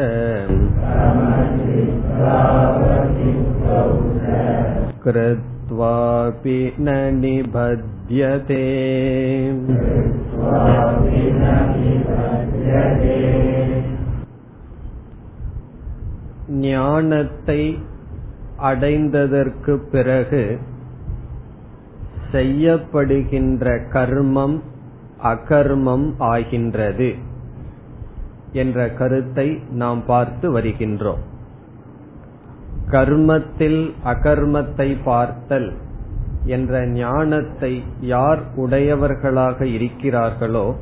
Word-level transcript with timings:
कृत्वापि 5.04 6.60
न 6.78 6.88
निबध्यते 7.14 8.62
ஞானத்தை 16.64 17.60
அடைந்ததற்கு 18.62 19.74
பிறகு 19.90 20.58
செய்யப்படுகின்ற 22.32 23.74
கர்மம் 23.92 24.56
அகர்மம் 25.22 26.08
ஆகின்றது 26.18 27.10
என்ற 28.51 28.89
கருத்தை 28.89 29.59
நாம் 29.71 30.05
பார்த்து 30.05 30.59
வருகின்றோம். 30.59 31.23
கர்மத்தில் 32.87 33.93
அகர்மத்தை 34.03 34.97
பார்த்தல் 35.03 35.73
என்ற 36.45 36.87
ஞானத்தை 36.87 37.83
யார் 37.99 38.39
உடையவர்களாக 38.55 39.65
இருக்கிறார்களோ 39.65 40.75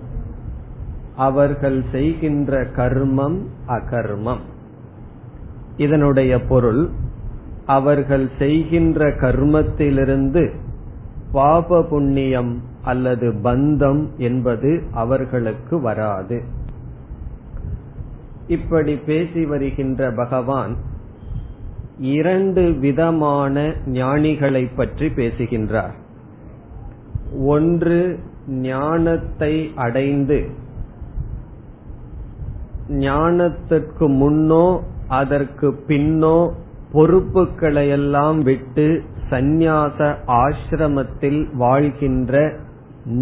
அவர்கள் 1.16 1.84
செய்கின்ற 1.92 2.64
கர்மம் 2.64 3.40
அகர்மம். 3.68 4.40
இதனுடைய 5.78 6.42
பொருள் 6.42 6.90
அவர்கள் 7.66 8.30
செய்கின்ற 8.38 9.08
கர்மத்திலிருந்து 9.08 10.54
பாப 11.32 11.82
புண்ணியம் 11.82 12.62
அல்லது 12.84 13.34
பந்தம் 13.44 14.10
என்பது 14.18 14.84
அவர்களுக்கு 14.94 15.82
வராது. 15.82 16.57
இப்படி 18.48 18.94
பேசி 19.08 19.42
வருகின்ற 19.46 20.02
பகவான் 20.12 20.74
இரண்டு 22.18 22.64
விதமான 22.80 23.56
ஞானிகளை 23.94 24.64
பற்றி 24.76 25.08
பேசுகின்றார். 25.10 25.96
ஒன்று 27.54 28.00
ஞானத்தை 28.48 29.54
அடைந்து 29.86 30.40
ஞானத்திற்கு 33.06 34.06
முன்னோ 34.22 34.68
அதற்கு 35.08 35.68
பின்னோ 35.88 36.38
பொறுப்புகளையெல்லாம் 36.94 38.40
விட்டு 38.42 38.88
சந்நியாச 39.30 40.00
ஆசிரமத்தில் 40.44 41.42
வாழ்கின்ற 41.56 42.34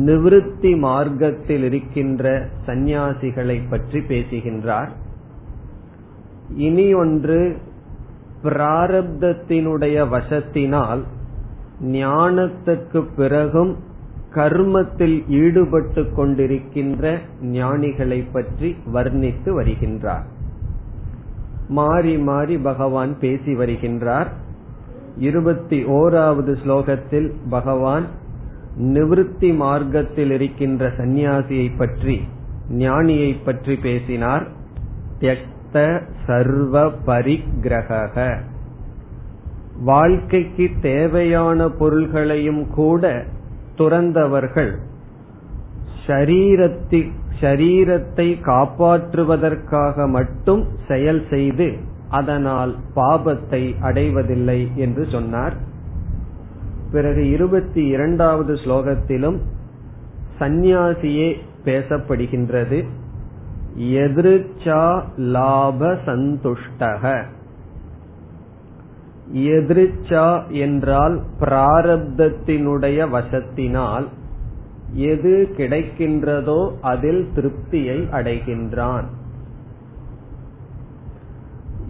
நிவிருத்தி 0.08 0.72
மார்க்கத்தில் 0.80 1.64
இருக்கின்ற 1.64 2.24
சந்நியாசிகளை 2.68 3.58
பற்றி 3.70 4.00
பேசுகின்றார். 4.12 4.92
இனி 6.50 6.94
ஒன்று 6.94 7.58
பிராரப்தத்தினுடைய 8.44 9.98
வசத்தினால் 10.10 11.04
ஞானத்துக்கு 11.82 13.06
பிறகும் 13.16 13.76
கர்மத்தில் 14.34 15.28
ஈடுபட்டு 15.28 16.02
கொண்டிருக்கின்ற 16.04 17.18
ஞானிகளை 17.42 18.32
பற்றி 18.32 18.76
வர்ணித்து 18.94 19.64
வருகின்றார். 19.64 20.24
மாறி 21.68 22.18
மாறி 22.18 22.58
பகவான் 22.58 23.20
பேசி 23.20 23.56
வருகின்றார். 23.56 24.28
இருபத்தி 25.18 25.84
ஓராவது 25.84 26.56
ஸ்லோகத்தில் 26.66 27.34
பகவான் 27.50 28.06
நிவிருத்தி 28.82 29.56
மார்க்கத்தில் 29.56 30.32
இருக்கின்ற 30.32 30.88
சந்நியாசியை 30.88 31.72
பற்றி 31.78 32.22
ஞானியை 32.70 33.36
பற்றி 33.46 33.76
பேசினார். 33.76 34.48
தியக்த 35.76 36.02
சர்வ 36.28 36.82
பரிகிரக 37.06 38.18
வாழ்க்கைக்கு 39.84 40.70
தேவையான 40.82 41.68
பொருள்களையும் 41.70 42.62
கூட 42.70 43.04
துறந்தவர்கள் 43.78 44.72
ஷரீரத்தை 47.40 48.28
காப்பாற்றுவதற்காக 48.52 50.08
மட்டும் 50.08 50.64
செயல் 50.88 51.24
செய்து 51.30 51.68
அதனால் 52.10 52.76
பாபத்தை 52.96 53.64
அடைவதில்லை 53.82 54.60
என்று 54.76 55.06
சொன்னார். 55.12 55.56
பிறகு 56.92 57.30
இருபத்தி 57.30 57.86
இரண்டாவது 57.88 58.54
ஸ்லோகத்திலும் 58.54 59.40
சந்நியாசியே 60.40 61.30
பேசப்படுகின்றது. 61.66 62.80
எதிர்ச்சா 63.78 65.04
லாப 65.18 65.92
சந்துஷ்டக. 66.06 67.24
எதிர்ச்சா 69.34 70.48
என்றால் 70.48 71.22
பிராரப்தத்தினுடைய 71.40 73.08
வசத்தினால் 73.10 74.08
எது 74.94 75.54
கிடைக்கின்றதோ 75.58 76.72
அதில் 76.82 77.30
திருப்தியை 77.36 78.00
அடைகின்றான். 78.12 79.04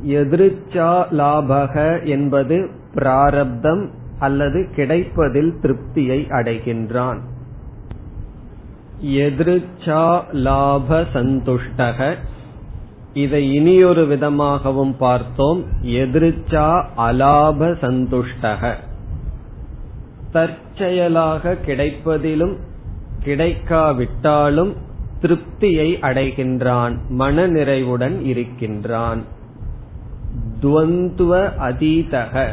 எதிர்ச்சா 0.06 1.06
லாபக 1.12 2.03
என்பது 2.03 2.69
பிராரப்தம் 2.94 3.90
அல்லது 4.19 4.68
கிடைப்பதில் 4.75 5.53
திருப்தியை 5.62 6.19
அடைகின்றான். 6.29 7.18
எதிர்ச்சா 9.03 10.23
லாப 10.31 11.01
சந்துஷ்டக. 11.13 12.16
இதை 13.13 13.53
இனியொரு 13.53 14.06
விதமாகவும் 14.06 14.97
பார்த்தோம். 14.97 15.63
எதிர்ச்சா 15.81 16.85
அலாப 16.97 17.72
சந்துஷ்டக. 17.81 18.73
தற்செயலாக 20.31 21.56
கிடைப்பதிலும் 21.56 22.57
கிடைக்காவிட்டாலும் 23.25 24.73
திருப்தியை 25.22 26.00
அடைகின்றான் 26.01 26.97
மனநிறைவுடன் 27.09 28.22
இருக்கின்றான். 28.22 29.23
துவந்துவ 30.62 31.51
அதீதக. 31.59 32.47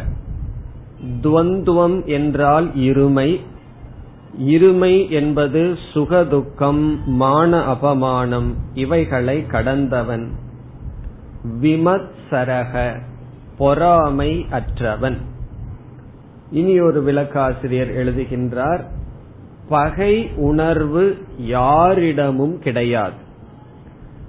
துவந்துவம் 1.22 2.04
என்றால் 2.04 2.70
இருமை 2.76 3.40
இருமை 4.40 5.10
என்பது 5.10 5.78
சுகதுக்கம் 5.94 7.04
மான 7.04 7.72
அபமானம் 7.72 8.54
இவைகளை 8.74 9.46
கடந்தவன். 9.46 10.28
விமத்சரக 11.60 13.00
பொறாமை 13.58 14.46
அற்றவன். 14.50 15.16
இனி 16.50 16.80
ஒரு 16.80 17.02
விளக்காசிரியர் 17.02 17.92
எழுதுகின்றார் 17.94 18.80
பகை 19.68 20.30
உணர்வு 20.36 21.18
யாரிடமும் 21.38 22.58
கிடையாது. 22.58 23.20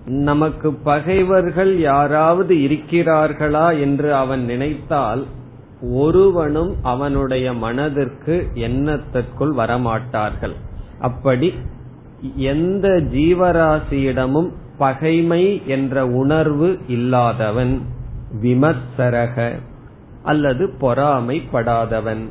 நமக்கு 0.06 0.74
பகைவர்கள் 0.74 1.80
யாராவது 1.80 2.56
இருக்கிறார்களா 2.56 3.80
என்று 3.80 4.16
அவன் 4.16 4.46
நினைத்தால் 4.46 5.26
ஒருவனும் 5.92 6.76
அவனுடைய 6.84 7.54
மனதிற்கு 7.54 8.48
எண்ணத்திற்குள் 8.54 9.56
வரமாட்டார்கள். 9.56 10.54
அப்படி 11.00 11.54
எந்த 12.36 12.88
ஜீவராசியிடமும் 12.88 14.52
பகைமை 14.78 15.62
என்ற 15.66 16.08
உணர்வு 16.08 16.78
இல்லாதவன் 16.88 17.82
விமர்சரக 18.42 19.52
அல்லது 20.24 20.74
பொறாமைப்படாதவன். 20.82 22.30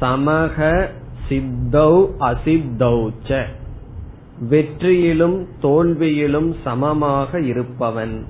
சமக 0.00 0.86
சித்தௌ 1.28 2.08
அசித்தௌச்ச. 2.20 3.44
வெற்றியிலும் 4.50 5.46
தோல்வியிலும் 5.62 6.54
சமமாக 6.64 7.40
இருப்பவன். 7.40 8.24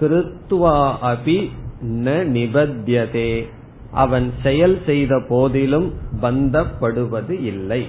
கிருத்வா 0.00 0.94
அபி 1.02 1.50
ந 1.84 2.08
நிபத்தியதே. 2.08 3.48
அவன் 3.90 4.32
செயல் 4.42 4.80
செய்த 4.86 5.22
போதிலும் 5.28 5.92
பந்தப்படுவது 6.22 7.30
இல்லை. 7.30 7.88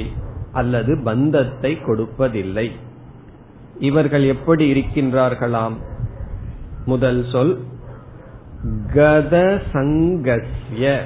அல்லது 0.52 1.02
பந்தத்தை 1.04 1.78
கொடுப்பதில்லை. 1.88 2.72
இவர்கள் 3.80 4.24
எப்படி 4.24 4.72
இருக்கின்றார்களாம்? 4.74 5.78
முதல் 6.86 7.26
சொல் 7.32 7.60
கத 8.96 9.62
சங்கஸ்ய. 9.74 11.00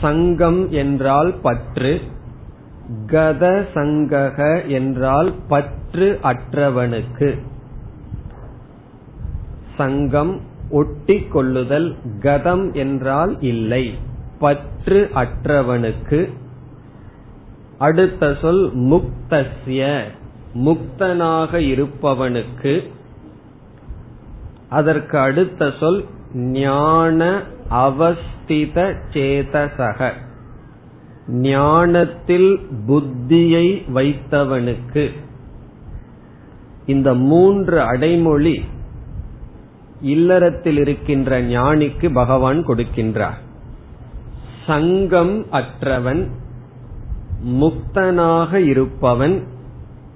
சங்கம் 0.00 0.70
என்றால் 0.70 1.34
பற்று 1.42 2.00
கத 3.06 3.44
சங்கக 3.74 4.38
என்றால் 4.66 5.32
பற்று 5.48 6.18
அற்றவனுக்கு. 6.22 7.38
சங்கம் 9.76 10.40
ஒட்டி 10.70 11.16
கொள்ளுதல் 11.18 11.96
கதம் 12.20 12.74
என்றால் 12.74 13.40
இல்லை 13.40 13.94
பற்று 14.38 15.10
அற்றவனுக்கு. 15.14 16.28
அடுத்த 17.78 18.34
சொல் 18.40 18.76
முக்தஸ்ய 18.76 20.02
முக்தனாக 20.54 21.52
இருப்பவனுக்கு. 21.72 22.74
அதற்கு 24.68 25.18
அடுத்த 25.18 25.70
சொல் 25.80 26.04
ஞான 26.34 27.42
அவஸ்தித 27.70 28.94
சேதசக. 29.12 30.12
ஞானத்தில் 31.28 32.58
புத்தியை 32.86 33.82
வைத்தவனுக்கு. 33.94 35.10
இந்த 36.86 37.14
மூன்று 37.14 37.80
அடைமொழி 37.80 38.64
இல்லறத்தில் 40.00 40.76
இருக்கின்ற 40.76 41.42
ஞானிக்கு 41.42 42.12
பகவான் 42.12 42.66
கொடுக்கின்றார். 42.66 43.38
சங்கம் 44.66 45.46
அற்றவன் 45.50 46.28
முக்தனாக 47.46 48.54
இருப்பவன் 48.54 49.46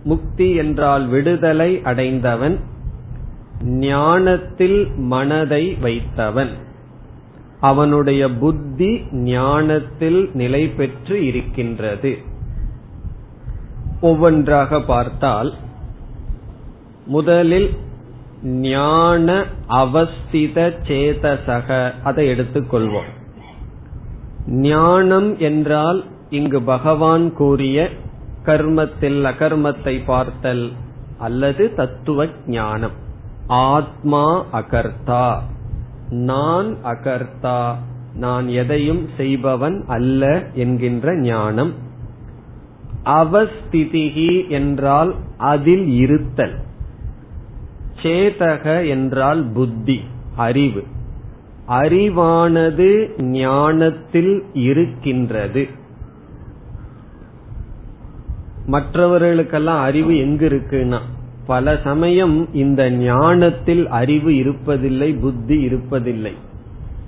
முக்தி 0.04 0.54
என்றால் 0.54 1.06
விடுதலை 1.06 1.80
அடைந்தவன் 1.82 2.58
ஞானத்தில் 3.62 4.90
மனதை 4.96 5.74
வைத்தவன். 5.74 6.50
அவனுடைய 7.60 8.30
புத்தி 8.30 9.00
ஞானத்தில் 9.12 10.30
நிலை 10.34 10.68
பெற்று 10.68 11.24
இருக்கின்றது. 11.24 12.18
ஒவ்வொன்றாக 14.00 14.80
பார்த்தால் 14.80 15.54
முதலில் 17.06 17.76
ஞான 18.42 19.44
அவஸ்தித 19.68 20.72
சேதசக 20.88 21.92
அதை 22.04 22.28
எடுத்துக்கொள்வோம். 22.28 23.10
ஞானம் 24.46 25.38
என்றால் 25.38 26.04
இங்கு 26.30 26.62
பகவான் 26.62 27.32
கூறிய 27.32 27.88
கர்மத்தில் 28.44 29.24
அகர்மத்தை 29.24 30.04
பார்த்தல் 30.04 30.72
அல்லது 31.18 31.74
தத்துவ 31.74 32.26
ஞானம். 32.46 33.02
ஆத்மா 33.46 34.44
அகர்த்தா. 34.52 35.38
நான் 36.10 36.76
அகர்த்தா. 36.84 37.74
நான் 38.14 38.48
எதையும் 38.48 39.08
செய்பவன் 39.16 39.84
அல்ல 39.86 40.46
என்கின்ற 40.54 41.16
ஞானம். 41.16 41.72
அவஸ்திதிகி 43.04 44.48
என்றால் 44.48 45.14
அதில் 45.38 45.88
இருத்தல். 45.88 46.54
சேதக 48.02 48.88
என்றால் 48.88 49.44
புத்தி 49.54 50.00
அறிவு. 50.36 50.84
அறிவானது 51.68 53.22
ஞானத்தில் 53.22 54.44
இருக்கின்றது. 54.52 55.68
மற்றவர்களுக்கெல்லாம் 58.66 59.80
அறிவு 59.80 60.16
எங்கு 60.16 60.48
இருக்குன்னா 60.48 60.98
பல 61.46 61.80
சமயம் 61.84 62.54
இந்த 62.54 62.90
ஞானத்தில் 62.90 63.88
அறிவு 63.88 64.30
இருப்பதில்லை 64.30 65.20
புத்தி 65.20 65.66
இருப்பதில்லை. 65.66 66.32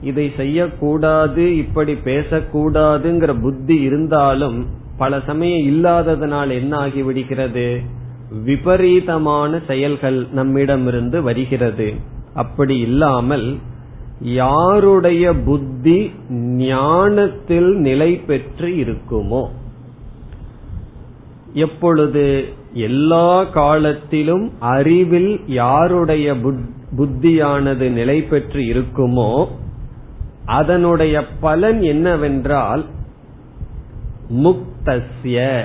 இதை 0.02 0.32
செய்யக்கூடாது 0.36 1.56
இப்படி 1.56 1.92
பேசக்கூடாதுங்கிற 1.92 3.40
புத்தி 3.40 3.80
இருந்தாலும் 3.80 4.66
பல 4.96 5.20
சமயம் 5.20 5.66
இல்லாததனால் 5.66 6.50
என்ன 6.50 6.76
ஆகிவிடுகிறது? 6.76 7.80
விபரீதமான 8.44 9.60
செயல்கள் 9.66 10.26
நம்மிடமிருந்து 10.32 11.22
வருகிறது. 11.22 11.94
அப்படி 12.34 12.78
இல்லாமல் 12.78 13.56
யாருடைய 14.20 15.34
புத்தி 15.34 16.10
ஞானத்தில் 16.56 17.76
நிலை 17.76 18.16
பெற்று 18.16 18.68
இருக்குமோ? 18.68 19.46
எப்பொழுது 21.54 22.48
எல்லா 22.76 23.44
காலத்திலும் 23.44 24.52
அறிவில் 24.58 25.40
யாருடைய 25.46 26.34
புத்தியானது 26.96 27.90
நிலை 27.90 28.22
பெற்று 28.22 28.60
இருக்குமோ 28.60 29.48
அதனுடைய 30.46 31.26
பலன் 31.40 31.82
என்னவென்றால் 31.82 32.84
முக்தஸ்ய 34.30 35.64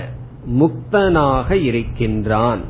முக்தனாக 0.59 1.51
இருக்கின்றான். 1.51 2.61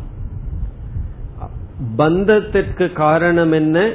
பந்தத்திற்கு 1.97 2.91
காரணம் 2.91 3.51
என்ன? 3.51 3.91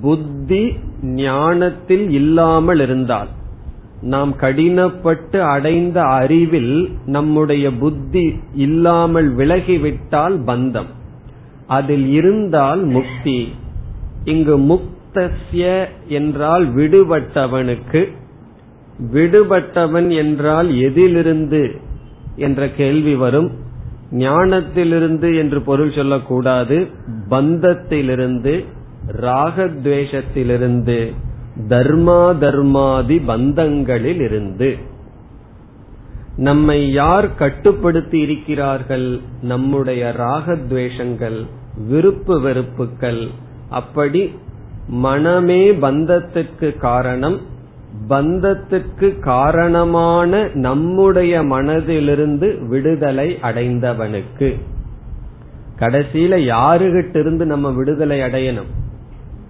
புத்தி 0.00 0.76
ஞானத்தில் 1.02 2.10
இல்லாமல் 2.10 2.80
இருந்தால். 2.80 3.28
நாம் 4.02 4.36
கடினப்பட்டு 4.40 5.38
அடைந்த 5.38 6.02
அறிவில் 6.02 6.90
நம்முடைய 7.06 7.72
புத்தி 7.72 8.40
இல்லாமல் 8.54 9.36
விலகிவிட்டால் 9.36 10.42
பந்தம். 10.46 10.86
அதில் 11.66 12.06
இருந்தால் 12.06 12.84
முக்தி. 12.84 13.52
இங்கு 14.24 14.58
முக்தஸ்ய 14.58 15.84
என்றால் 16.08 16.76
விடுபட்டவனுக்கு. 16.76 18.12
விடுபட்டவன் 19.12 20.16
என்றால் 20.16 20.78
எதிலிருந்து 20.78 21.80
என்ற 22.36 22.68
கேள்வி 22.68 23.14
வரும். 23.14 23.50
ஞானத்திலிருந்து 24.12 25.36
என்று 25.38 25.62
பொருள் 25.62 25.92
சொல்லக்கூடாது. 25.92 26.86
பந்தத்திலிருந்து 27.30 28.64
ராகத்வேஷத்திலிருந்து. 29.20 31.12
தர்மா 31.68 32.38
தர்மாதி 32.38 33.22
பந்தங்களில் 33.26 34.20
இருந்து 34.20 34.76
நம்மை 36.36 36.92
யார் 36.92 37.34
கட்டுப்படுத்தி 37.34 38.20
இருக்கிறார்கள்? 38.20 39.20
நம்முடைய 39.42 40.14
ராகத்வேஷங்கள் 40.18 41.46
விருப்பு 41.88 42.40
வெறுப்புகள். 42.40 43.28
அப்படி 43.70 44.34
மனமே 44.88 45.70
பந்தத்துக்கு 45.70 46.76
காரணம் 46.76 47.40
பந்தத்துக்கு 48.08 49.18
காரணமான 49.18 50.50
நம்முடைய 50.54 51.42
மனதிலிருந்து 51.42 52.68
விடுதலை 52.68 53.38
அடைந்தவனுக்கு. 53.42 54.60
கடைசியில 55.78 56.38
யாருகிட்ட 56.52 57.16
இருந்து 57.16 57.46
நம்ம 57.46 57.70
விடுதலை 57.70 58.20
அடையணும்? 58.20 58.70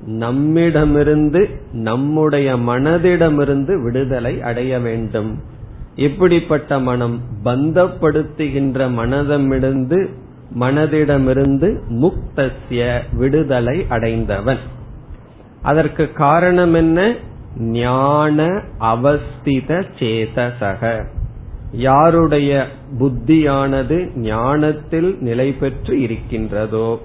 நம்மிடமிருந்து 0.06 1.48
நம்முடைய 1.72 2.56
மனதிடமிருந்து 2.56 3.82
விடுதலை 3.82 4.42
அடைய 4.42 4.78
வேண்டும். 4.78 5.42
எப்படிப்பட்ட 5.94 6.78
மனம் 6.78 7.20
பந்தப்படுத்துகின்ற 7.44 8.90
மனதமிருந்து 8.90 10.08
மனதிடமிருந்து 10.60 11.78
முக்தசிய 11.88 13.00
விடுதலை 13.12 13.86
அடைந்தவன். 13.88 14.58
அதற்கு 15.62 16.12
காரணம் 16.12 16.74
என்ன? 16.74 17.14
ஞான 17.58 18.62
அவஸ்தித 18.80 19.84
சேதசக. 19.98 21.04
யாருடைய 21.72 22.66
புத்தியானது 22.98 24.16
ஞானத்தில் 24.16 25.16
நிலை 25.20 25.52
பெற்று 25.52 26.00
இருக்கின்றதோ? 26.00 27.00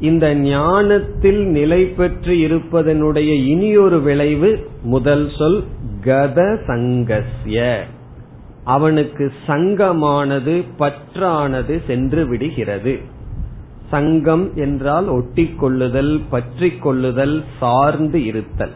இந்த 0.00 0.34
ஞானத்தில் 0.34 1.46
நிலை 1.46 1.84
பெற்று 1.84 2.34
இருப்பதனுடைய 2.34 3.44
இனியொரு 3.46 4.00
விளைவு 4.00 4.68
முதல் 4.82 5.30
சொல் 5.38 5.64
கத 6.04 6.58
சங்கஸ்ய. 6.66 7.78
அவனுக்கு 8.64 9.32
சங்கமானது 9.46 10.64
பற்றானது 10.78 11.80
சென்று 11.86 12.26
விடுகிறது. 12.26 12.98
சங்கம் 13.90 14.50
என்றால் 14.54 15.08
ஒட்டிக்கொள்ளுதல் 15.08 16.20
பற்றி 16.30 16.70
கொள்ளுதல் 16.70 17.44
சார்ந்து 17.58 18.24
இருத்தல். 18.24 18.72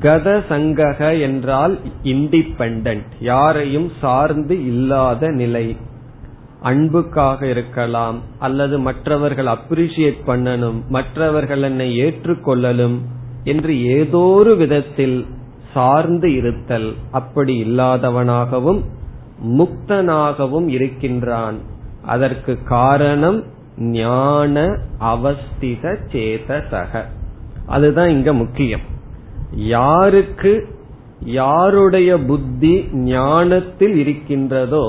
கத 0.00 0.42
சங்கக 0.48 1.20
என்றால் 1.20 1.78
இண்டிபெண்டன்ட் 2.04 3.12
யாரையும் 3.20 3.90
சார்ந்து 4.00 4.66
இல்லாத 4.66 5.28
நிலை. 5.28 5.76
அன்புக்காக 6.62 7.46
இருக்கலாம் 7.46 8.18
அல்லது 8.38 8.78
மற்றவர்கள் 8.78 9.46
அப்ரிசியேட் 9.46 10.20
பண்ணணும் 10.26 10.78
மற்றவர்கள் 10.88 11.62
என்னை 11.62 11.98
ஏற்றுக்கொள்ளலும் 11.98 12.96
என்று 13.44 13.82
ஏதோ 13.84 14.18
ஒரு 14.18 14.56
விதத்தில் 14.56 15.26
சார்ந்து 15.74 16.34
இருத்தல் 16.34 16.94
அப்படி 17.10 17.54
இல்லாதவனாகவும் 17.64 18.80
முக்தனாகவும் 19.58 20.66
இருக்கின்றான். 20.66 21.58
அதற்கு 22.04 22.58
காரணம் 22.64 23.44
ஞான 23.78 24.64
அவஸ்தித 25.00 25.96
சேதசக 26.12 27.02
அதுதான் 27.66 28.08
இங்க 28.08 28.32
முக்கியம். 28.32 28.84
யாருக்கு 29.52 30.52
யாருடைய 31.24 32.18
புத்தி 32.18 32.74
ஞானத்தில் 32.92 33.96
இருக்கின்றதோ 33.96 34.84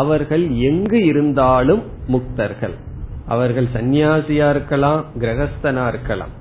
அவர்கள் 0.00 0.44
எங்கு 0.68 0.98
இருந்தாலும் 1.04 1.82
முக்தர்கள். 2.08 2.76
அவர்கள் 3.26 3.68
சந்நியாசியா 3.74 4.46
இருக்கலாம் 4.50 5.00
கிரகஸ்தனா 5.18 5.84
இருக்கலாம். 5.88 6.32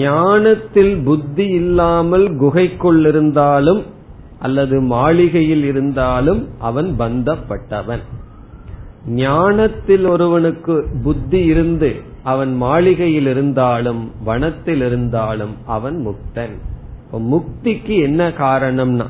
ஞானத்தில் 0.00 0.94
புத்தி 1.04 1.46
இல்லாமல் 1.60 2.26
குகைக்குள் 2.36 3.02
இருந்தாலும் 3.06 3.82
அல்லது 4.38 4.76
மாளிகையில் 4.94 5.64
இருந்தாலும் 5.64 6.40
அவன் 6.58 6.90
பந்தப்பட்டவன். 6.98 8.04
ஞானத்தில் 9.06 10.04
ஒருவனுக்கு 10.06 10.74
புத்தி 11.04 11.40
இருந்து 11.44 11.90
அவன் 12.24 12.52
மாளிகையில் 12.56 13.26
இருந்தாலும் 13.26 14.02
வனத்தில் 14.24 14.82
இருந்தாலும் 14.88 15.54
அவன் 15.66 15.98
முக்தன். 16.06 16.56
முக்திக்கு 17.30 17.94
என்ன 18.02 18.22
காரணம்னா 18.42 19.06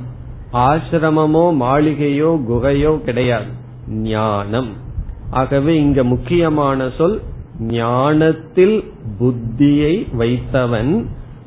ஆசிரமமோ 0.53 1.45
மாளிகையோ 1.61 2.31
குகையோ 2.49 3.01
கிடையாது. 3.01 3.51
ஞானம். 3.89 4.69
ஆகவே 5.31 5.77
இங்க 5.77 6.05
முக்கியமான 6.05 6.91
சொல் 6.99 7.21
ஞானத்தில் 7.61 8.85
புத்தியை 9.21 10.17
வைத்தவன் 10.17 11.07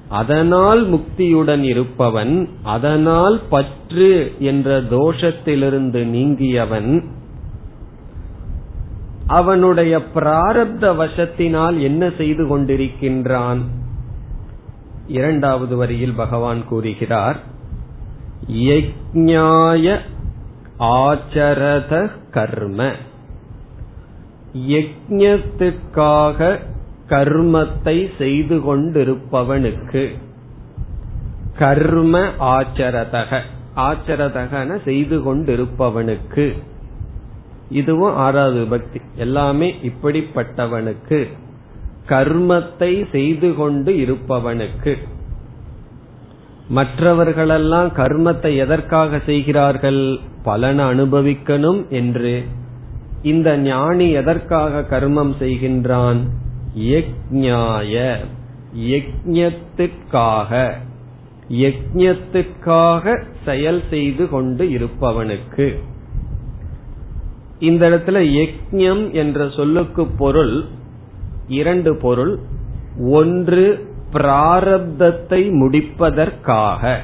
அதனால் 0.09 0.93
முக்தியுடன் 0.93 1.63
இருப்பவன் 1.63 2.49
அதனால் 2.63 3.41
பற்று 3.49 4.33
என்ற 4.39 4.81
தோஷத்திலிருந்து 4.81 6.01
நீங்கியவன் 6.15 7.03
அவனுடைய 9.27 9.99
பிராரப்த 10.15 10.83
வசத்தினால் 10.95 11.79
என்ன 11.79 12.11
செய்து 12.17 12.43
கொண்டிருக்கின்றான்? 12.45 13.61
இரண்டாவது 15.07 15.75
வரியில் 15.75 16.13
பகவான் 16.13 16.67
கூறுகிறார் 16.67 17.53
யஜ்ஞாய 18.51 19.99
ஆச்சரத 20.79 22.11
கர்ம. 22.31 22.91
யஜ்ஞத்துக்காக 24.57 26.59
கர்மத்தை 27.09 28.17
செய்து 28.17 28.59
கொண்டிருப்பவனுக்கு 28.59 30.09
கர்ம 31.57 32.29
ஆச்சரதக. 32.39 33.41
ஆச்சரதகன 33.75 34.83
செய்து 34.83 35.19
கொண்டிருப்பவனுக்கு. 35.19 36.53
இதுவும் 37.69 38.15
ஆறாவது 38.15 38.59
விபக்தி. 38.59 39.01
எல்லாமே 39.15 39.75
இப்படிப்பட்டவனுக்கு 39.83 41.27
கர்மத்தை 42.07 43.11
செய்து 43.11 43.53
கொண்டு 43.53 43.91
இருப்பவனுக்கு. 43.91 44.97
மற்றவர்களெல்லாம் 46.67 47.87
கர்மத்தை 47.87 48.57
எதற்காக 48.57 49.19
செய்கிறார்கள்? 49.25 50.17
பலனை 50.43 50.85
அனுபவிக்கணும் 50.85 51.89
என்று. 51.89 52.43
இந்த 53.21 53.57
ஞானி 53.57 54.09
எதற்காக 54.09 54.85
கர்மம் 54.89 55.33
செய்கின்றான்? 55.39 56.17
யஜ்ஞாய 56.79 58.15
யஜ்ஞத்துக்காக 58.77 60.71
யஜ்ஞத்துக்காக 61.49 63.23
செயல் 63.45 63.81
செய்து 63.89 64.29
கொண்டு 64.29 64.65
இருப்பவனுக்கு. 64.65 65.79
இந்த 67.59 67.89
இடத்துல 67.89 68.47
யஜ்ஞம் 68.47 69.11
என்ற 69.11 69.49
சொல்லுக்கு 69.49 70.05
பொருள் 70.05 70.63
இரண்டு 71.47 71.95
பொருள். 71.95 72.39
ஒன்று 72.99 73.93
பிராரப்தத்தை 74.15 75.51
முடிப்பதற்காக. 75.51 76.99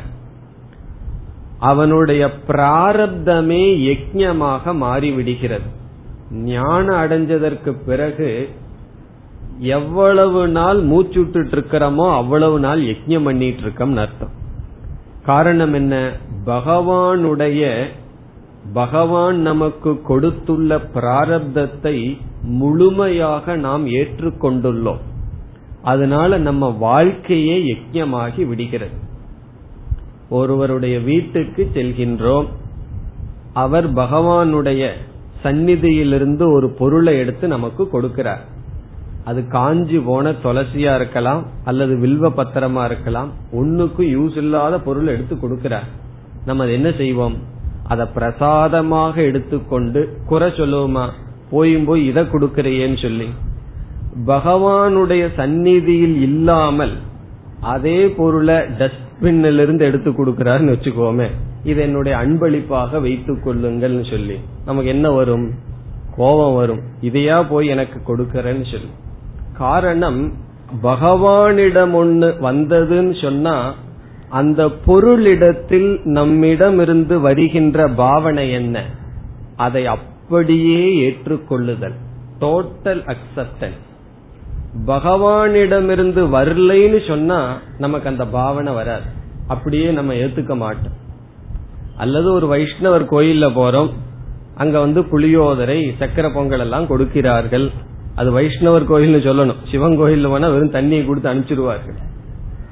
அவனுடைய 1.59 2.29
பிராரப்தமே 2.47 3.63
யஜ்யமாக 3.89 4.73
மாறிவிடுகிறது. 4.75 5.69
ஞானம் 6.31 6.95
அடைஞ்சதற்கு 6.95 7.75
பிறகு 7.85 8.49
எவ்வளவு 9.59 10.47
நாள் 10.47 10.85
மூச்சுட்டு 10.85 11.39
இருக்கிறோமோ 11.51 12.13
அவ்வளவு 12.13 12.59
நாள் 12.59 12.79
யஜ்யம் 12.79 13.23
பண்ணிட்டு 13.23 13.61
இருக்கோம் 13.61 13.97
அர்த்தம். 13.97 14.39
காரணம் 15.25 15.73
என்ன? 15.73 16.11
பகவானுடைய 16.45 17.85
பகவான் 18.73 19.39
நமக்கு 19.39 20.01
கொடுத்துள்ள 20.01 20.77
பிராரப்தத்தை 20.77 22.17
முழுமையாக 22.43 23.55
நாம் 23.55 23.87
ஏற்றுக்கொண்டுள்ளோம். 23.87 25.09
அதனால 25.83 26.37
நம்ம 26.37 26.69
வாழ்க்கையே 26.69 27.57
யஜ்யமாகி 27.73 28.47
விடுகிறது. 28.47 28.91
ஒருவருடைய 30.29 30.99
வீட்டுக்கு 30.99 31.71
செல்கின்றோம். 31.73 32.45
அவர் 33.53 33.93
பகவானுடைய 33.93 34.89
சந்நிதியிலிருந்து 35.43 36.51
ஒரு 36.51 36.69
பொருளை 36.69 37.17
எடுத்து 37.17 37.47
நமக்கு 37.47 37.89
கொடுக்கிறார். 37.93 38.39
அது 39.23 39.47
காஞ்சி 39.47 39.99
போன 39.99 40.31
துளசியா 40.31 40.95
இருக்கலாம் 40.95 41.45
அல்லது 41.63 41.97
வில்வ 41.97 42.29
பத்திரமா 42.29 42.85
இருக்கலாம் 42.85 43.29
ஒன்னுக்கும் 43.51 44.01
யூஸ் 44.01 44.37
இல்லாத 44.37 44.79
பொருள் 44.79 45.07
எடுத்து 45.07 45.35
கொடுக்கிறார். 45.35 45.87
நம்ம 46.45 46.65
என்ன 46.65 46.91
செய்வோம்? 46.97 47.37
அதை 47.87 48.05
பிரசாதமாக 48.13 49.21
எடுத்துக்கொண்டு 49.21 50.17
குறை 50.25 50.51
சொல்லுவோமா? 50.51 51.09
போயும் 51.49 51.85
போய் 51.85 52.05
இதை 52.05 52.23
கொடுக்கறியேன்னு 52.23 53.01
சொல்லி. 53.01 53.27
பகவானுடைய 54.27 55.33
சந்நிதியில் 55.35 56.21
இல்லாமல் 56.21 56.97
அதே 57.61 58.09
பொருளை 58.09 58.55
டஸ்ட்பின்ல 58.55 59.61
இருந்து 59.61 59.85
எடுத்து 59.85 60.11
கொடுக்கிறாருன்னு 60.11 60.75
வச்சுக்கோமே. 60.75 61.27
இது 61.63 61.81
என்னுடைய 61.81 62.17
அன்பளிப்பாக 62.17 62.99
வைத்துக் 62.99 63.47
கொள்ளுங்கள்னு 63.47 64.09
சொல்லி. 64.09 64.39
நமக்கு 64.65 64.89
என்ன 64.89 65.11
வரும்? 65.11 65.51
கோபம் 66.15 66.55
வரும். 66.55 66.79
இதையா 67.01 67.49
போய் 67.49 67.67
எனக்கு 67.67 67.99
கொடுக்கறேன்னு 67.99 68.71
சொல்லி. 68.71 68.89
காரணம் 69.57 70.33
பகவானிடம் 70.83 71.93
ஒண்ணு 71.93 72.33
வந்ததுன்னு 72.41 73.21
சொன்னா 73.21 73.73
அந்த 74.29 74.69
பொருளிடத்தில் 74.87 76.03
நம்மிடமிருந்து 76.03 77.19
வருகின்ற 77.19 77.87
பாவனை 77.87 78.51
என்ன? 78.51 78.85
அதை 79.55 79.85
அப்படியே 79.85 81.09
ஏற்றுக்கொள்ளுதல். 81.09 81.95
டோட்டல் 82.39 83.15
அக்செப்டன்ஸ் 83.15 83.89
பகவானிடமிருந்து 84.87 86.27
வரலைன்னு 86.35 87.07
சொன்னா 87.07 87.57
நமக்கு 87.77 88.09
அந்த 88.09 88.25
பாவனை 88.25 88.73
வராது. 88.73 89.03
அப்படியே 89.47 89.91
நம்ம 89.91 90.13
ஏத்துக்க 90.13 90.55
மாட்டோம். 90.55 90.93
அல்லது 91.97 92.33
ஒரு 92.33 92.47
வைஷ்ணவர் 92.47 93.05
கோயில்ல 93.11 93.51
போறோம். 93.51 93.91
அங்க 94.55 94.79
வந்து 94.79 95.01
புளியோதரை 95.01 95.93
சக்கர 95.99 96.29
பொங்கல் 96.29 96.59
எல்லாம் 96.59 96.87
கொடுக்கிறார்கள். 96.87 97.69
அது 98.15 98.39
வைஷ்ணவர் 98.39 98.83
கோயில்னு 98.83 99.27
சொல்லணும். 99.27 99.55
சிவன் 99.71 99.97
கோயில் 99.97 100.27
வேணா 100.27 100.51
வெறும் 100.51 100.71
தண்ணியை 100.71 101.05
கொடுத்து 101.05 101.33
அனுப்பிச்சிருவார்கள். 101.33 101.97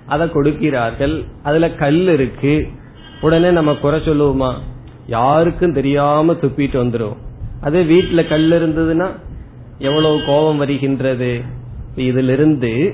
அதை 0.06 0.32
கொடுக்கிறார்கள். 0.32 1.24
அதுல 1.44 1.72
கல் 1.72 2.08
இருக்கு. 2.08 2.68
உடனே 3.22 3.51
நம்ம 3.51 3.74
குறை 3.74 4.00
சொல்லுவோமா? 4.00 4.53
யாருக்கும் 5.08 5.74
தெரியாம 5.74 6.34
துப்பிட்டு 6.34 6.77
வந்துடும் 6.77 7.15
அதே 7.62 7.84
வீட்டுல 7.84 8.27
கல் 8.27 8.51
இருந்ததுன்னா 8.51 9.08
எவ்வளவு 9.77 10.20
கோபம் 10.25 10.58
வருகின்றது? 10.58 11.58
இதிலிருந்து 12.06 12.94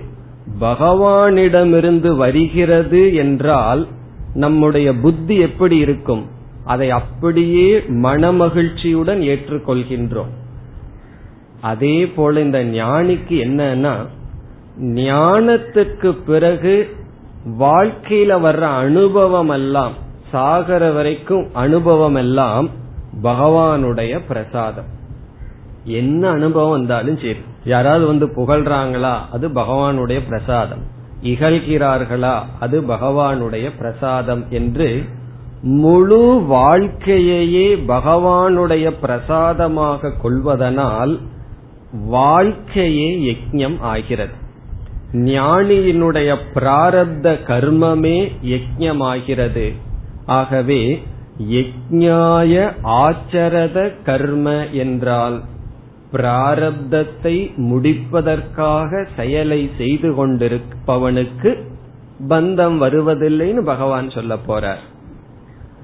பகவானிடமிருந்து 0.60 2.16
வருகிறது 2.16 3.16
என்றால் 3.16 3.88
நம்முடைய 4.34 4.94
புத்தி 4.94 5.36
எப்படி 5.36 5.78
இருக்கும்? 5.78 6.26
அதை 6.66 6.92
அப்படியே 6.92 7.78
மனமகிழ்ச்சியுடன் 7.78 9.22
ஏற்றுக்கொள்கின்றோம். 9.22 10.34
அதே 11.62 12.08
போல 12.08 12.42
இந்த 12.42 12.64
ஞானிக்கு 12.64 13.30
என்னன்னா 13.30 13.94
ஞானத்துக்கு 14.82 16.12
பிறகு 16.26 16.96
வாழ்க்கையில 17.60 18.40
வர்ற 18.46 18.60
அனுபவம் 18.60 19.50
எல்லாம் 19.50 19.92
சாகர 20.34 20.94
வரைக்கும் 20.94 21.50
அனுபவம் 21.54 22.16
எல்லாம் 22.16 22.70
பகவானுடைய 23.24 24.20
பிரசாதம். 24.28 25.04
என்ன 25.86 26.30
அனுபவம் 26.30 26.70
வந்தாலும் 26.70 27.15
சரி. 27.15 27.36
யாராவது 27.65 28.06
வந்து 28.06 28.25
புகழ்றாங்களா 28.25 29.18
அது 29.32 29.50
பகவானுடைய 29.50 30.20
பிரசாதம். 30.30 30.80
இகழ்கிறார்களா 31.24 32.42
அது 32.60 32.82
பகவானுடைய 32.82 33.72
பிரசாதம் 33.77 34.46
என்று 34.50 35.04
முழு 35.62 36.42
வாழ்க்கையையே 36.48 37.75
பகவானுடைய 37.75 38.92
பிரசாதமாக 39.01 40.12
கொள்வதனால் 40.24 41.20
வாழ்க்கையே 42.06 43.08
யஜ்யம் 43.15 43.80
ஆகிறது. 43.80 44.44
ஞானியினுடைய 45.13 46.38
பிராரப்த 46.54 47.39
கர்மமே 47.48 48.32
யஜ்யமாகிறது 48.44 49.74
ஆகவே 50.25 51.04
யஜ்ஞாய 51.51 52.72
ஆச்சரத 52.84 53.92
கர்ம 54.04 54.65
என்றால் 54.68 55.42
பிராரப்தத்தை 56.12 57.56
முடிப்பதற்காக 57.56 59.08
செயலை 59.16 59.70
செய்து 59.78 60.10
கொண்டிருப்பவனுக்கு 60.12 61.62
பந்தம் 62.30 62.78
வருவதில்லைன்னு 62.82 63.62
பகவான் 63.62 64.10
சொல்ல 64.10 64.36
போறார். 64.48 64.84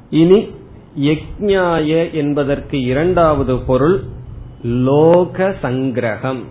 இனி 0.09 0.47
யக்ஞாய 0.99 2.11
என்பதற்கு 2.11 2.81
இரண்டாவது 2.81 3.57
பொருள் 3.57 4.03
லோக 4.63 5.55
சங்கிரகம். 5.61 6.43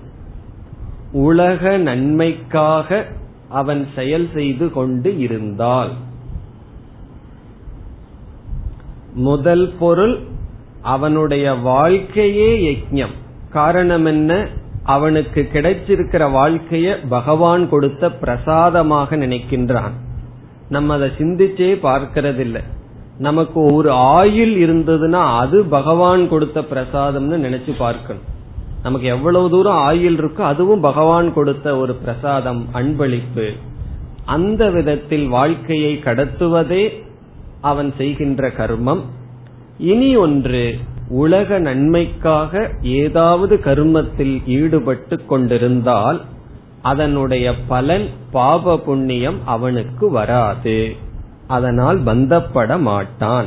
உலக 1.12 1.78
நன்மைக்காக 1.78 3.06
அவன் 3.48 3.86
செயல் 3.94 4.28
செய்து 4.34 4.72
கொண்டு 4.72 5.18
இருந்தால். 5.18 5.90
முதல் 9.14 9.72
பொருள் 9.78 10.18
அவனுடைய 10.82 11.54
வாழ்க்கையே 11.54 12.50
யஜ்யம் 12.68 13.18
காரணம் 13.52 14.04
என்ன 14.04 14.46
அவனுக்கு 14.84 15.48
கிடைச்சிருக்கிற 15.52 16.22
வாழ்க்கைய 16.36 16.96
பகவான் 17.08 17.68
கொடுத்த 17.68 18.10
பிரசாதமாக 18.10 19.16
நினைக்கின்றான். 19.16 19.94
நம்ம 20.68 20.94
அதை 20.94 21.08
சிந்திச்சே 21.18 21.70
பார்க்கறதில்லை. 21.82 22.62
நமக்கு 23.18 23.72
ஒரு 23.72 23.90
ஆயுள் 23.92 24.54
இருந்ததுன்னா 24.56 25.22
அது 25.38 25.64
பகவான் 25.64 26.28
கொடுத்த 26.28 26.60
பிரசாதம்னு 26.60 27.38
நினைச்சு 27.46 27.72
பார்க்கணும். 27.78 28.26
நமக்கு 28.82 29.06
எவ்வளவு 29.06 29.50
தூரம் 29.50 29.80
ஆயுள் 29.88 30.16
இருக்கோ 30.16 30.40
அதுவும் 30.40 30.80
பகவான் 30.80 31.34
கொடுத்த 31.34 31.76
ஒரு 31.76 31.94
பிரசாதம் 31.94 32.68
அன்பளிப்பு. 32.74 33.46
அந்த 34.24 34.70
விதத்தில் 34.70 35.28
வாழ்க்கையை 35.28 36.00
கடத்துவதே 36.04 36.84
அவன் 37.60 37.92
செய்கின்ற 37.96 38.48
கர்மம். 38.48 39.02
இனி 39.78 40.16
ஒன்று 40.16 40.64
உலக 41.10 41.58
நன்மைக்காக 41.58 42.70
ஏதாவது 42.82 43.56
கர்மத்தில் 43.56 44.42
ஈடுபட்டு 44.46 45.26
கொண்டிருந்தால் 45.26 46.24
அதனுடைய 46.82 47.54
பலன் 47.68 48.06
பாப 48.30 48.78
புண்ணியம் 48.78 49.38
அவனுக்கு 49.44 50.10
வராது. 50.10 50.96
அதனால் 51.46 51.98
பந்தப்பட 52.02 52.80
மாட்டான். 52.80 53.46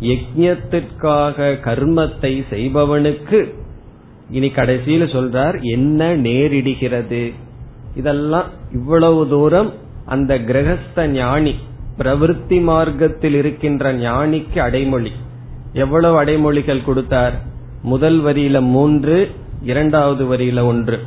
யஜ்யத்திற்காக 0.00 1.52
கர்மத்தை 1.64 2.32
செய்பவனுக்கு 2.50 3.54
இனி 4.30 4.48
கடைசியில 4.48 5.06
சொல்றார் 5.14 5.62
என்ன 5.62 6.16
நேரிடுகிறது? 6.16 7.32
இதெல்லாம் 7.96 8.44
இவ்வளவு 8.72 9.28
தூரம் 9.28 9.72
அந்த 10.06 10.38
கிரகஸ்த 10.38 11.06
ஞானி 11.06 11.54
பிரவிற்த்தி 11.98 12.62
மார்க்கத்தில் 12.62 13.34
இருக்கின்ற 13.34 13.92
ஞானிக்கு 13.92 14.58
அடைமொழி. 14.58 15.12
எவ்வளவு 15.72 16.24
அடைமொழிகள் 16.24 16.84
கொடுத்தார்? 16.84 17.40
முதல் 17.82 18.22
வரியில 18.22 18.60
மூன்று 18.60 19.30
இரண்டாவது 19.62 20.36
வரியில 20.36 20.62
ஒன்று. 20.62 21.00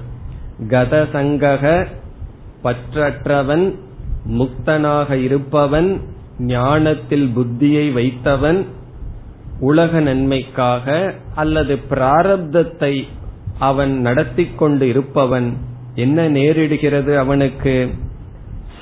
கத 0.68 1.08
சங்கக 1.14 1.86
பற்றற்றவன் 2.64 3.76
முக்தனாக 4.32 5.12
இருப்பவன் 5.12 6.02
ஞானத்தில் 6.40 7.32
புத்தியை 7.36 7.94
வைத்தவன் 7.94 8.66
உலக 9.60 10.00
நன்மைக்காக 10.00 11.14
அல்லது 11.36 11.80
பிராரப்தத்தை 11.90 13.08
அவன் 13.60 14.02
நடத்தி 14.02 14.46
கொண்டு 14.46 14.88
இருப்பவன். 14.88 15.58
என்ன 15.96 16.30
நேரிடுகிறது 16.30 17.18
அவனுக்கு? 17.18 17.90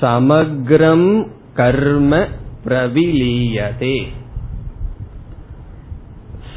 சமக்ரம் 0.02 1.28
கர்ம 1.54 2.26
பிரவிலீயதே. 2.64 4.06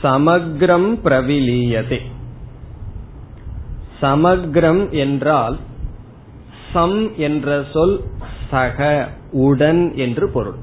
சமக்ரம் 0.04 1.00
பிரவிலீயதே. 1.04 2.00
சமக்ரம் 4.02 4.90
என்றால் 4.92 5.58
சம் 6.74 7.18
என்ற 7.18 7.64
சொல் 7.74 8.02
சக 8.52 9.10
உடன் 9.32 9.96
என்று 9.96 10.30
பொருள். 10.30 10.56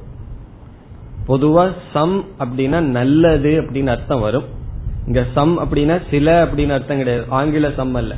பொதுவா 1.29 1.73
சம் 1.93 2.25
அப்படின்னா 2.39 2.81
நல்லது 2.81 3.63
அப்படின்னு 3.63 3.87
அர்த்தம் 3.87 4.21
வரும். 4.21 4.45
இங்க 5.07 5.25
சம் 5.35 5.59
அப்படின்னா 5.59 6.03
சில 6.11 6.45
அப்படின்னு 6.45 6.73
அர்த்தம் 6.73 6.97
கிடையாது. 6.97 7.27
ஆங்கில 7.29 7.71
சம் 7.71 7.95
அல்ல. 7.95 8.15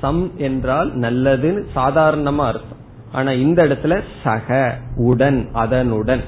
சம் 0.00 0.38
என்றால் 0.38 0.98
நல்லதுன்னு 0.98 1.64
சாதாரணமா 1.74 2.36
அர்த்தம். 2.36 2.78
ஆனா 3.12 3.30
இந்த 3.30 3.64
இடத்துல 3.64 4.02
சக 4.24 4.78
உடன் 4.96 5.48
அதனுடன். 5.52 6.22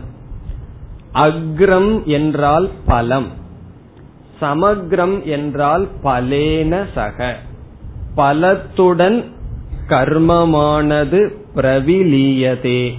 அக்ரம் 1.14 2.04
என்றால் 2.04 2.70
பலம். 2.86 3.40
சமக்ரம் 4.42 5.22
என்றால் 5.24 5.88
பலேன 6.04 6.86
சக. 6.94 7.36
பலத்துடன் 8.16 9.24
கர்மமானது 9.88 11.20
பிரவிலீயதே. 11.54 12.92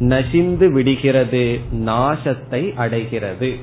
நசிந்து 0.00 0.72
விடுகிறது 0.72 1.58
நாசத்தை 1.72 2.74
அடைகிறது. 2.74 3.54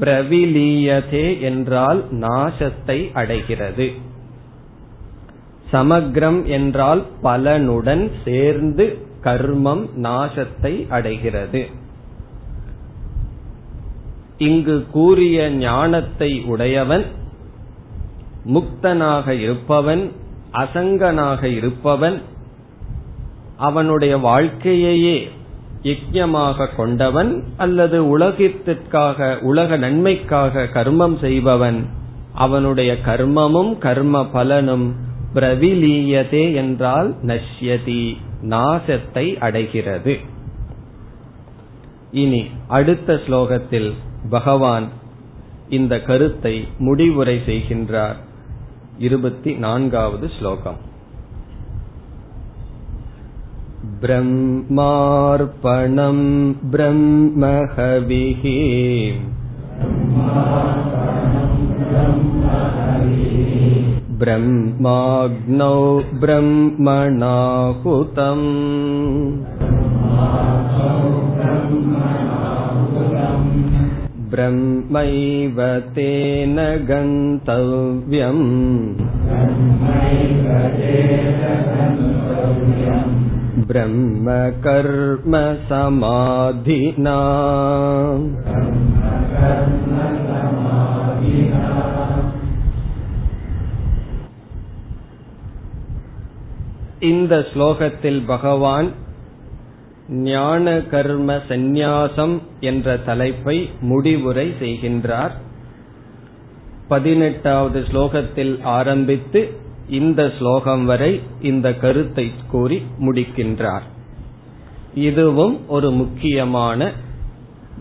பிரவிலீயதே 0.00 1.40
என்றால் 1.40 2.04
நாசத்தை 2.12 3.12
அடைகிறது. 3.12 3.92
சமக்ரம் 5.72 6.44
என்றால் 6.44 7.02
பலனுடன் 7.22 8.10
சேர்ந்து 8.24 8.98
கர்மம் 9.24 9.88
நாசத்தை 10.02 10.88
அடைகிறது. 10.88 11.66
இங்கு 14.38 14.86
கூறிய 14.90 15.50
ஞானத்தை 15.50 16.40
உடையவன் 16.40 17.04
முக்தனாக 18.44 19.28
இருப்பவன் 19.28 20.12
அசங்கனாக 20.52 21.42
இருப்பவன் 21.42 22.22
அவனுடைய 23.56 24.16
வாழ்க்கையையே 24.18 25.28
யஜ்யமாக 25.82 26.68
கொண்டவன் 26.76 27.44
அல்லது 27.56 28.08
உலகத்திற்காக 28.08 29.38
உலக 29.40 29.76
நன்மைக்காக 29.76 30.62
கர்மம் 30.62 31.20
செய்பவன். 31.20 31.86
அவனுடைய 32.34 32.96
கர்மமும் 33.04 33.78
கர்ம 33.78 34.26
பலனும் 34.26 34.94
பிரவிலீயதே 35.34 36.54
என்றால் 36.54 37.14
நஷ்யதி 37.22 38.16
நாசத்தை 38.42 39.38
அடைகிறது. 39.38 40.18
இனி 42.10 42.46
அடுத்த 42.68 43.20
ஸ்லோகத்தில் 43.26 43.94
பகவான் 44.29 44.87
இந்த 45.69 45.93
கருத்தை 45.99 46.55
முடிவுரை 46.79 47.35
செய்கின்றார் 47.45 48.17
இருபத்தி 48.97 49.51
நான்காவது 49.55 50.29
ஸ்லோகம் 50.29 50.79
ब्रह्मार्पणम् 54.53 56.25
ब्रह्महविः 56.71 58.43
ब्रह्माग्नौ 64.21 65.77
ब्रह्मणाहुतम् 66.21 67.27
ब्रह्मैव 74.35 75.59
तेन 75.95 76.57
गन्तव्यम् 76.89 78.45
ब्रह्म 83.67 84.27
कर्म 84.63 85.35
समाधिना 85.69 87.19
இந்த 97.01 97.35
ஸ்லோகத்தில் 97.53 98.25
பகவான் 98.25 98.89
ஞான 100.08 100.80
கர்ம 100.80 101.36
சந்நியாசம் 101.48 102.38
என்ற 102.60 102.96
தலைப்பை 102.96 103.70
முடிவுரை 103.80 104.54
செய்கின்றார். 104.60 105.30
பதினெட்டாவது 106.88 107.84
ஸ்லோகத்தில் 107.92 108.62
ஆரம்பித்து 108.62 109.52
இந்த 109.88 110.32
ஸ்லோகம் 110.38 110.84
வரை 110.84 111.22
இந்த 111.40 111.74
கருத்தை 111.74 112.32
கூறி 112.50 112.82
முடிக்கின்றார். 113.00 113.82
இதுவும் 114.94 115.68
ஒரு 115.68 115.90
முக்கியமான 115.90 116.92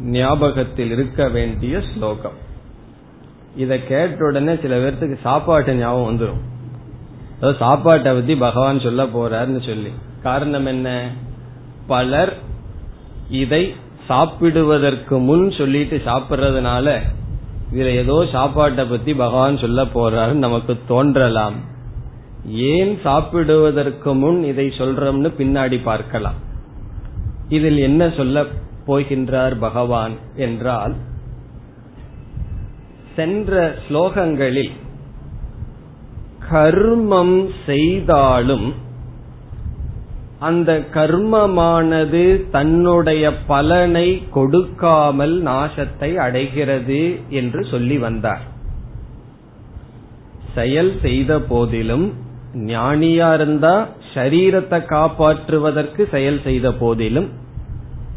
ஞாபகத்தில் 0.01 0.91
இருக்க 0.91 1.29
வேண்டிய 1.29 1.81
ஸ்லோகம். 1.95 2.43
இதை 3.55 3.87
கேட்ட 3.87 4.25
உடனே 4.25 4.57
சில 4.61 4.77
பேர்த்துக்கு 4.77 5.19
சாப்பாட்டு 5.21 5.75
ஞாபகம் 5.75 6.19
வந்துடும் 6.19 7.53
சாப்பாட்டை 7.57 8.13
பத்தி 8.13 8.35
பகவான் 8.35 8.79
சொல்ல 8.79 9.03
போறாருன்னு 9.03 9.65
சொல்லி. 9.65 9.89
காரணம் 10.21 10.65
என்ன? 10.65 11.11
பலர் 11.87 12.33
இதை 13.41 13.63
சாப்பிடுவதற்கு 14.07 15.15
முன் 15.19 15.45
சொல்லிட்டு 15.51 15.97
சாப்பிடுறதுனால 16.05 16.87
இதுல 17.73 17.93
ஏதோ 18.01 18.17
சாப்பாட்டை 18.31 18.83
பத்தி 18.85 19.11
பகவான் 19.13 19.57
சொல்ல 19.57 19.83
போறாருன்னு 19.83 20.45
நமக்கு 20.45 20.73
தோன்றலாம். 20.87 21.55
ஏன் 22.71 22.93
சாப்பிடுவதற்கு 23.03 24.13
முன் 24.13 24.39
இதை 24.43 24.67
சொல்றோம்னு 24.77 25.29
பின்னாடி 25.39 25.77
பார்க்கலாம். 25.83 26.39
இதில் 27.49 27.79
என்ன 27.87 28.09
சொல்ல 28.09 28.43
போகின்றார் 28.87 29.55
பகவான் 29.59 30.15
என்றால் 30.45 30.95
சென்ற 33.15 33.75
ஸ்லோகங்களில் 33.85 34.73
கர்மம் 36.49 37.37
செய்தாலும் 37.65 38.67
அந்த 40.39 40.71
கர்மமானது 40.93 42.23
தன்னுடைய 42.51 43.33
பலனை 43.47 44.07
கொடுக்காமல் 44.29 45.35
நாசத்தை 45.43 46.15
அடைகிறது 46.15 47.19
என்று 47.29 47.65
சொல்லி 47.65 47.97
வந்தார். 47.97 48.43
செயல் 50.55 50.99
செய்த 51.01 51.39
போதிலும் 51.39 52.13
ஞானியா 52.55 53.33
இருந்தா 53.33 53.87
சரீரத்தை 54.13 54.79
காப்பாற்றுவதற்கு 54.91 56.09
செயல் 56.09 56.41
செய்த 56.43 56.67
போதிலும் 56.71 57.29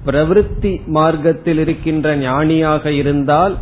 பிரவிற்த்தி 0.05 0.85
மார்க்கத்தில் 0.87 1.59
இருக்கின்ற 1.59 2.17
ஞானியாக 2.17 2.93
இருந்தால் 2.93 3.57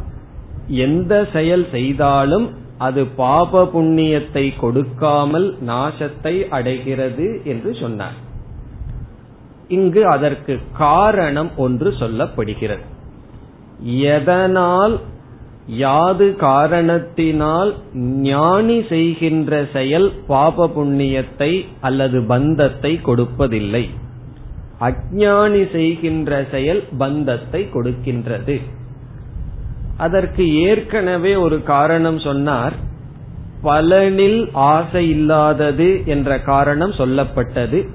எந்த 0.69 1.13
செயல் 1.33 1.67
செய்தாலும் 1.71 2.47
அது 2.79 3.07
பாப 3.07 3.65
புண்ணியத்தை 3.65 4.57
கொடுக்காமல் 4.57 5.59
நாசத்தை 5.67 6.49
அடைகிறது 6.49 7.41
என்று 7.45 7.75
சொன்னார். 7.75 8.25
இங்கு 9.69 10.07
அதற்கு 10.07 10.59
காரணம் 10.79 11.51
ஒன்று 11.57 11.91
சொல்லப்படுகிறது. 11.91 12.85
எதனால் 13.83 15.01
யாது 15.67 16.37
காரணத்தினால் 16.37 17.75
ஞானி 18.23 18.83
செய்கின்ற 18.89 19.67
செயல் 19.73 20.13
பாப 20.27 20.67
புண்ணியத்தை 20.67 21.67
அல்லது 21.81 22.23
பந்தத்தை 22.23 23.01
கொடுப்பதில்லை. 23.05 23.85
அஜானி 24.81 25.73
செய்கின்ற 25.73 26.47
செயல் 26.51 26.83
பந்தத்தை 26.99 27.69
கொடுக்கின்றது. 27.75 28.61
அதற்கு 29.97 30.55
ஏற்கனவே 30.55 31.35
ஒரு 31.35 31.63
காரணம் 31.63 32.19
சொன்னார். 32.19 32.75
பலனில் 33.63 34.49
ஆசை 34.53 35.09
இல்லாதது 35.09 36.03
என்ற 36.07 36.41
காரணம் 36.41 36.91
சொல்லப்பட்டது. 36.91 37.89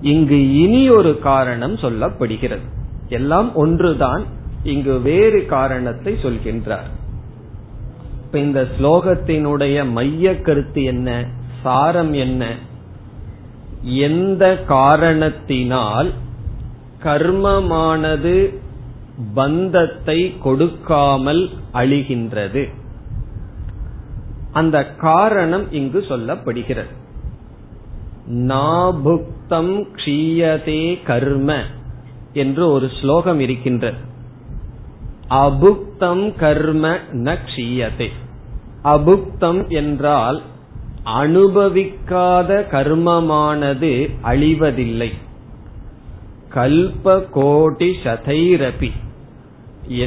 இங்கு 0.00 0.52
இனி 0.52 0.90
ஒரு 0.90 1.18
காரணம் 1.18 1.74
சொல்லப்படுகிறது. 1.74 2.68
எல்லாம் 3.08 3.54
ஒன்றுதான் 3.54 4.24
இங்கு 4.62 5.00
வேறு 5.00 5.46
காரணத்தை 5.46 6.14
சொல்கின்றார். 6.14 6.90
இப்ப 8.24 8.38
இந்த 8.38 8.66
ஸ்லோகத்தினுடைய 8.78 9.90
மைய 9.90 10.40
கருத்து 10.40 10.82
என்ன? 10.82 11.26
சாரம் 11.62 12.12
என்ன? 12.12 12.54
எந்த 13.82 14.64
காரணத்தினால் 14.66 16.12
கர்மமானது 17.02 18.56
பந்தத்தை 19.34 20.38
கொடுக்காமல் 20.38 21.50
அழிகின்றது? 21.74 22.68
அந்த 24.52 24.94
காரணம் 24.94 25.72
இங்கு 25.72 26.04
சொல்லப்படுகிறது. 26.08 26.92
நாபுக்தம் 28.28 29.86
க்ஷீயதே 29.96 31.02
கர்ம 31.02 31.58
என்று 32.32 32.70
ஒரு 32.70 32.90
ஸ்லோகம் 33.00 33.40
இருக்கின்றது 33.40 33.96
அபுக்தம் 35.30 36.36
கர்ம 36.36 36.98
ந 37.12 37.36
க்ஷீயதே. 37.46 38.08
அபுக்தம் 38.84 39.68
என்றால் 39.68 40.42
அனுபவிக்காத 41.04 42.66
கர்மமானது 42.70 44.10
அழிவதில்லை. 44.24 45.10
கல்ப 46.54 47.20
கோடி 47.30 47.96
சதைரபி 48.04 48.90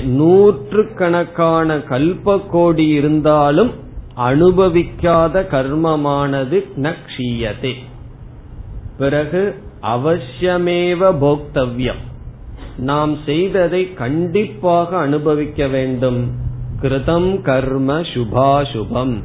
நூற்று 0.03 0.93
கணக்கான 0.93 1.77
கல்ப 1.77 2.39
கோடி 2.49 2.87
இருந்தாலும் 2.87 3.71
அனுபவிக்காத 4.15 5.41
கர்மமானது 5.51 6.57
நக்ஷீயதே 6.75 7.73
பிறகு 8.99 9.55
அவசியமேவ 9.81 11.01
போக்தவ்யம். 11.21 12.03
நாம் 12.77 13.17
செய்ததை 13.25 13.93
கண்டிப்பாக 13.93 14.97
அனுபவிக்க 14.97 15.67
வேண்டும். 15.67 16.31
கிருதம் 16.81 17.41
கர்ம 17.41 17.99
சுபாசுபம். 17.99 19.23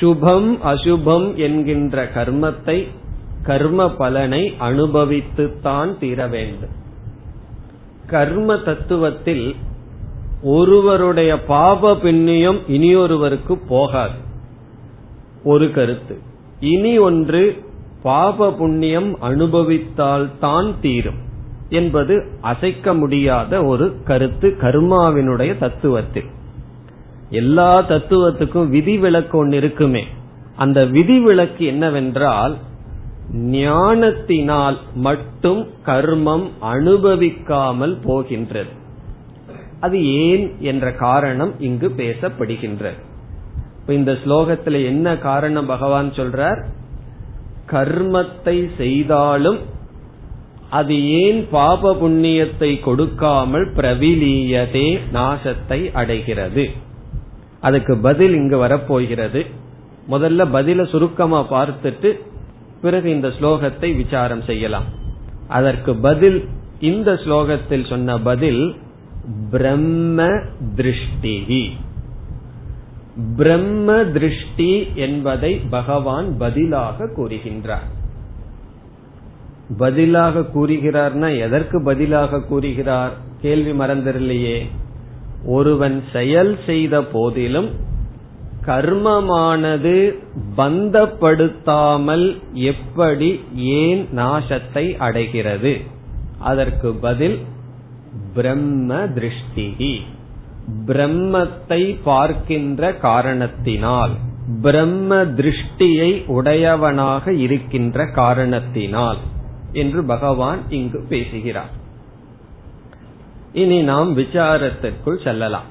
சுபம் 0.00 0.58
அசுபம் 0.64 1.34
என்கின்ற 1.34 2.08
கர்மத்தை 2.14 2.86
கர்ம 3.42 3.90
பலனை 3.90 4.54
அனுபவித்துத்தான் 4.60 5.98
தீர 5.98 6.26
வேண்டும். 6.26 6.76
கர்ம 8.06 8.54
தத்துவத்தில் 8.54 9.54
ஒருவருடைய 10.42 11.42
பாப 11.42 11.94
பின்னியம் 11.94 12.58
இனியொருவருக்கு 12.68 13.58
போகாது. 13.68 14.18
ஒரு 15.44 15.70
கருத்து. 15.70 16.18
இனி 16.60 16.98
ஒன்று 16.98 17.66
பாப 18.02 18.52
புண்ணியம் 18.52 19.16
அனுபவித்தால் 19.20 20.30
தான் 20.40 20.74
தீரும் 20.80 21.20
என்பது 21.68 22.26
அசைக்க 22.40 22.94
முடியாத 22.94 23.64
ஒரு 23.64 23.96
கருத்து 24.04 24.56
கர்மாவினுடைய 24.60 25.52
தத்துவத்தில். 25.60 26.28
எல்லா 27.30 27.82
தத்துவத்துக்கும் 27.82 28.68
விதிவிலக்கு 28.68 29.38
ஒன்று 29.38 29.56
இருக்குமே. 29.56 30.04
அந்த 30.56 30.84
விதிவிலக்கு 30.86 31.64
என்னவென்றால் 31.64 32.56
ஞானத்தினால் 33.32 34.78
மட்டும் 34.94 35.66
கர்மம் 35.86 36.46
அனுபவிக்காமல் 36.62 37.96
போகின்றது. 38.04 38.72
அது 39.80 39.98
ஏன் 40.14 40.56
என்ற 40.60 40.92
காரணம் 40.92 41.60
இங்கு 41.60 41.88
பேசப்படுகின்றது. 41.96 42.98
இந்த 43.86 44.12
ஸ்லோகத்துல 44.12 44.84
என்ன 44.84 45.16
காரணம் 45.18 45.66
பகவான் 45.66 46.10
சொல்றார்? 46.10 46.64
கர்மத்தை 47.70 48.70
செய்தாலும் 48.76 49.58
அது 50.70 50.94
ஏன் 51.20 51.46
பாப 51.50 51.92
புண்ணியத்தை 51.94 52.80
கொடுக்காமல் 52.80 53.66
பிரவிலீயதே 53.72 54.88
நாசத்தை 55.12 55.92
அடைகிறது? 55.92 56.64
அதுக்கு 57.60 57.96
பதில் 57.96 58.34
இங்கு 58.34 58.58
வரப்போகிறது. 58.58 59.46
முதல்ல 60.10 60.42
பதில 60.56 60.88
சுருக்கமா 60.88 61.40
பார்த்துட்டு 61.52 62.10
பிறகு 62.80 63.10
இந்த 63.10 63.28
ஸ்லோகத்தை 63.28 63.96
விசாரம் 63.96 64.42
செய்யலாம். 64.42 64.88
அதற்கு 65.48 65.94
பதில் 65.94 66.48
இந்த 66.80 67.12
ஸ்லோகத்தில் 67.12 67.88
சொன்ன 67.88 68.18
பதில் 68.18 68.76
பிரம்ம 69.50 70.26
திருஷ்டிகி 70.76 71.62
பிரம்ம 73.36 74.04
திருஷ்டி 74.04 74.86
என்பதை 74.94 75.54
பகவான் 75.70 76.38
பதிலாக 76.38 77.08
கூறுகின்றார். 77.16 77.88
பதிலாக 79.78 80.40
கூறுகிறார்னா 80.40 81.40
எதற்கு 81.40 81.82
பதிலாக 81.82 82.40
கூறுகிறார்? 82.40 83.12
கேள்வி 83.40 83.84
மறந்திரலையே 83.84 84.66
ஒருவன் 85.46 86.04
செயல் 86.12 86.58
செய்த 86.66 87.02
போதிலும் 87.02 87.70
கர்மமானது 88.66 90.14
பந்தப்படுத்தாமல் 90.56 92.38
எப்படி 92.52 93.40
ஏன் 93.54 94.08
நாசத்தை 94.16 94.96
அடைகிறது? 94.96 95.80
அதற்கு 96.38 96.92
பதில் 96.92 97.38
பிரம்ம 98.34 99.06
திருஷ்டி 99.06 100.00
பிரம்மத்தை 100.86 101.98
பார்க்கின்ற 102.04 102.94
காரணத்தினால் 102.94 104.10
பிரம்ம 104.62 105.16
திருஷ்டியை 105.16 106.26
உடையவனாக 106.26 107.32
இருக்கின்ற 107.32 108.06
காரணத்தினால் 108.06 109.16
என்று 109.72 110.02
பகவான் 110.02 110.60
இங்கு 110.68 111.04
பேசுகிறார். 111.08 111.72
இனி 113.52 113.82
நாம் 113.82 114.16
விசாரத்திற்குள் 114.16 115.22
செல்லலாம். 115.22 115.68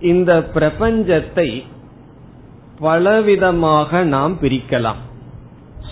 இந்த 0.00 0.50
பிரபஞ்சத்தை 0.54 1.62
பலவிதமாக 2.80 4.02
நாம் 4.02 4.38
பிரிக்கலாம். 4.40 5.02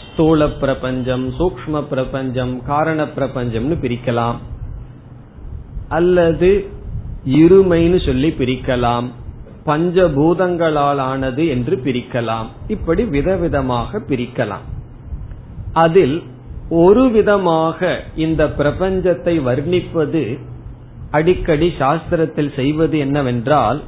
ஸ்தூல 0.05 0.49
பிரபஞ்சம் 0.49 1.31
சூக்ம 1.39 1.83
பிரபஞ்சம் 1.83 2.63
காரண 2.65 3.05
பிரபஞ்சம்னு 3.05 3.77
பிரிக்கலாம். 3.85 4.37
அல்லது 5.99 6.51
இருமைன்னு 7.39 7.99
சொல்லி 8.07 8.31
பிரிக்கலாம். 8.39 9.09
பஞ்சபூதங்களால் 9.67 11.03
ஆனது 11.11 11.43
என்று 11.55 11.75
பிரிக்கலாம். 11.85 12.49
இப்படி 12.75 13.03
விதவிதமாக 13.17 14.01
பிரிக்கலாம். 14.11 14.67
அதில் 15.85 16.17
ஒரு 16.85 17.05
விதமாக 17.17 17.91
இந்த 18.25 18.43
பிரபஞ்சத்தை 18.59 19.35
வர்ணிப்பது 19.49 20.23
அடிக்கடி 21.11 21.69
சாஸ்திரத்தில் 21.79 22.53
செய்வது 22.59 22.97
என்னவென்றால் 23.07 23.81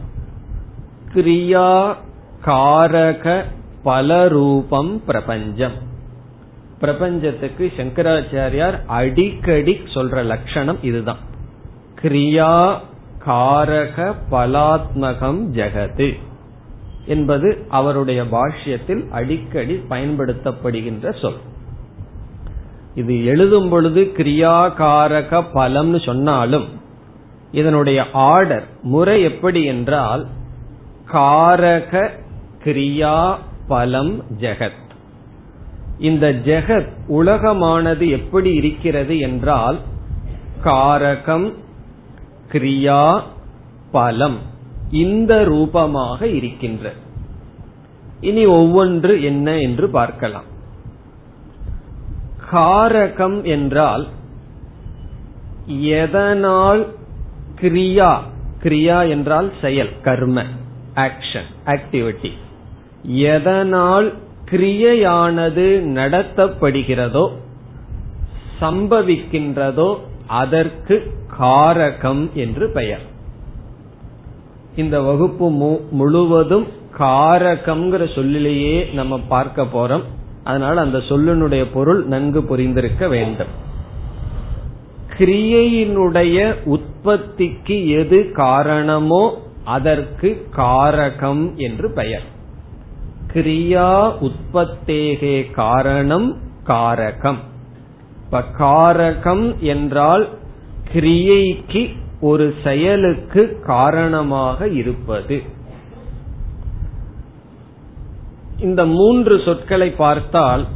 கிரியா 1.15 1.73
காரக 2.47 3.35
பலரூபம் 3.83 4.93
பிரபஞ்சம். 5.07 5.77
பிரபஞ்சத்துக்கு 6.81 7.65
சங்கராச்சாரியார் 7.77 8.79
அடிக்கடி 9.01 9.75
சொல்ற 9.95 10.25
லட்சணம் 10.33 10.81
இதுதான். 10.91 11.23
கிரியா 12.05 12.79
காரக 13.27 14.15
பலாத்மகம் 14.31 15.41
ஜெகது 15.55 16.19
என்பது 17.07 17.67
அவருடைய 17.69 18.25
பாஷ்யத்தில் 18.25 19.09
அடிக்கடி 19.11 19.81
பயன்படுத்தப்படுகின்ற 19.91 21.21
சொல். 21.21 21.41
இது 22.95 23.25
எழுதும் 23.25 23.69
பொழுது 23.69 24.13
கிரியாகாரக 24.17 25.45
பலம்னு 25.55 26.05
சொன்னாலும் 26.05 26.69
இதனுடைய 27.53 28.07
ஆர்டர் 28.13 28.65
முறை 28.83 29.23
எப்படி 29.23 29.65
என்றால் 29.65 30.27
காரக 31.13 32.09
கிரியா 32.65 33.37
பலம் 33.69 34.25
ஜெகத். 34.41 34.81
இந்த 35.99 36.33
ஜெகத் 36.33 36.93
உலகமானது 37.09 38.11
எப்படி 38.11 38.53
இருக்கிறது 38.55 39.19
என்றால் 39.19 39.79
காரகம் 40.63 41.53
கிரியா 42.55 43.23
பலம் 43.91 44.39
இந்த 44.91 45.33
ரூபமாக 45.45 46.27
இருக்கின்ற. 46.27 46.93
இனி 48.21 48.47
ஒவ்வொன்று 48.47 49.15
என்ன 49.23 49.57
என்று 49.61 49.87
பார்க்கலாம். 49.89 50.49
காரகம் 52.53 53.39
என்றால் 53.45 54.05
எதனால் 56.01 56.83
கிரியா? 57.61 58.13
கிரியா 58.63 58.99
என்றால் 59.09 59.49
செயல் 59.61 59.93
கர்ம 60.03 60.45
ஆக்ஷன் 60.95 61.49
ஆக்டிவிட்டி 61.67 62.31
எதனால் 63.29 64.09
கிரியையானது 64.51 65.67
நடத்தப்படுகிறதோ 65.99 67.25
சம்பவிக்கின்றதோ 68.61 69.89
அதற்கு 70.27 71.13
காரகம் 71.41 72.33
என்று 72.33 72.71
பெயர். 72.71 73.01
இந்த 74.77 75.01
வகுப்பு 75.01 75.51
முழுவதும் 75.91 76.67
காரகம்ங்கிற 76.99 78.15
சொல்லிலேயே 78.15 78.85
நம்ம 78.85 79.19
பார்க்க 79.19 79.63
போறோம். 79.63 80.03
அதனால 80.45 80.81
அந்த 80.81 80.99
சொல்லினுடைய 80.99 81.67
பொருள் 81.73 82.05
நன்கு 82.05 82.41
புரிந்திருக்க 82.41 83.09
வேண்டும். 83.09 83.63
கிரியையினுடைய 85.19 86.55
உற்பத்திக்கு 86.65 87.89
எது 87.89 88.33
காரணமோ 88.33 89.43
அதற்கு 89.65 90.47
காரகம் 90.57 91.55
என்று 91.55 91.91
பெயர். 91.91 92.33
கிரியா 93.33 94.13
உற்பத்தேகே 94.21 95.51
காரணம் 95.51 96.39
காரகம். 96.65 97.53
இப்ப 98.25 98.45
காரகம் 98.59 99.59
என்றால் 99.59 100.29
கிரியைக்கு 100.93 101.97
ஒரு 102.21 102.55
செயலுக்கு 102.65 103.61
காரணமாக 103.67 104.69
இருப்பது. 104.69 105.43
இந்த 108.59 108.87
மூன்று 108.87 109.41
சொற்களை 109.45 109.91
பார்த்தால் 109.91 110.67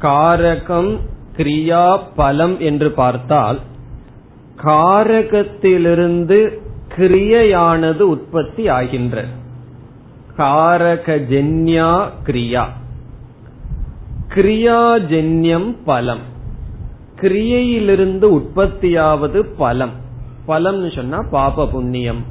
காரகம் 0.00 0.98
கிரியா 1.36 2.00
பலம் 2.16 2.60
என்று 2.60 2.90
பார்த்தால் 2.90 3.60
காரகத்திலிருந்து 4.64 6.38
கிரியையானது 6.96 8.00
உற்பத்தி 8.00 8.68
ஆகின்றது 8.68 9.28
காரகஜன்யா 10.36 12.08
கிரியா. 12.26 12.64
கிரியாஜன்யம் 14.34 15.76
பலம். 15.84 16.34
கிரியையிலிருந்து 17.20 18.38
உற்பத்தியாவது 18.38 19.44
பலம். 19.56 19.90
பலம்னு 20.48 20.94
சொன்னா 20.96 21.22
பாப 21.30 21.66
புண்ணியம் 21.66 22.24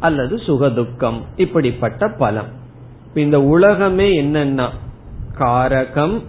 அல்லது 0.00 0.36
சுகதுக்கம் 0.36 1.20
இப்படிப்பட்ட 1.36 2.08
பலம். 2.18 2.48
இந்த 3.14 3.42
உலகமே 3.42 4.22
என்னன்னா 4.22 4.68
காரகம். 5.38 6.22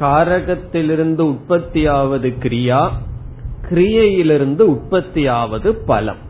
காரகத்திலிருந்து 0.00 1.22
உற்பத்தியாவது 1.24 2.34
கிரியா 2.40 2.90
கிரியையிலிருந்து 3.70 4.64
உற்பத்தியாவது 4.70 5.68
பலம். 5.86 6.24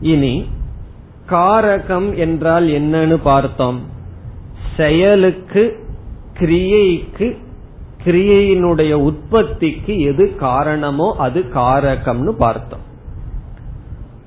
இனி 0.00 0.44
காரகம் 1.30 2.16
என்றால் 2.16 2.66
என்னன்னு 2.66 3.16
பார்த்தோம். 3.22 3.80
செயலுக்கு 4.76 5.84
கிரியைக்கு 6.38 7.36
கிரியையினுடைய 8.08 8.92
உற்பத்திக்கு 8.92 9.98
எது 10.00 10.36
காரணமோ 10.36 11.14
அது 11.18 11.40
காரகம்னு 11.54 12.28
பார்த்தோம். 12.28 12.80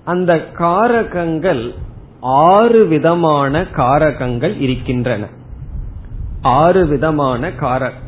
அந்த 0.04 0.36
காரகங்கள் 0.58 1.74
ஆறு 2.22 2.86
விதமான 2.86 3.62
காரகங்கள் 3.62 4.60
இருக்கின்றன. 4.60 5.28
ஆறு 6.42 6.86
விதமான 6.86 7.50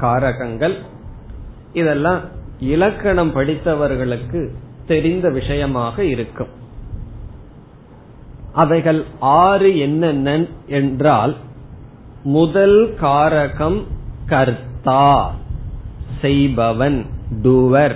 காரகங்கள். 0.01 0.75
இதெல்லாம் 1.73 2.19
இலக்கணம் 2.59 3.35
படித்தவர்களுக்கு 3.35 4.49
தெரிந்த 4.87 5.29
விஷயமாக 5.29 6.03
இருக்கும். 6.03 6.47
அவைகள் 8.53 9.05
ஆறு 9.19 9.77
என்னென்ன 9.79 10.45
என்றால் 10.67 11.35
முதல் 12.23 12.95
காரகம் 13.01 13.83
கர்த்தா. 14.25 15.33
செய்பவன் 16.23 17.05
டூவர் 17.43 17.95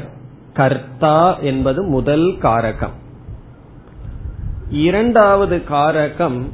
கர்த்தா 0.54 1.38
என்பது 1.38 1.84
முதல் 1.84 2.38
காரகம். 2.38 2.96
இரண்டாவது 4.70 5.62
காரகம் 5.70 6.46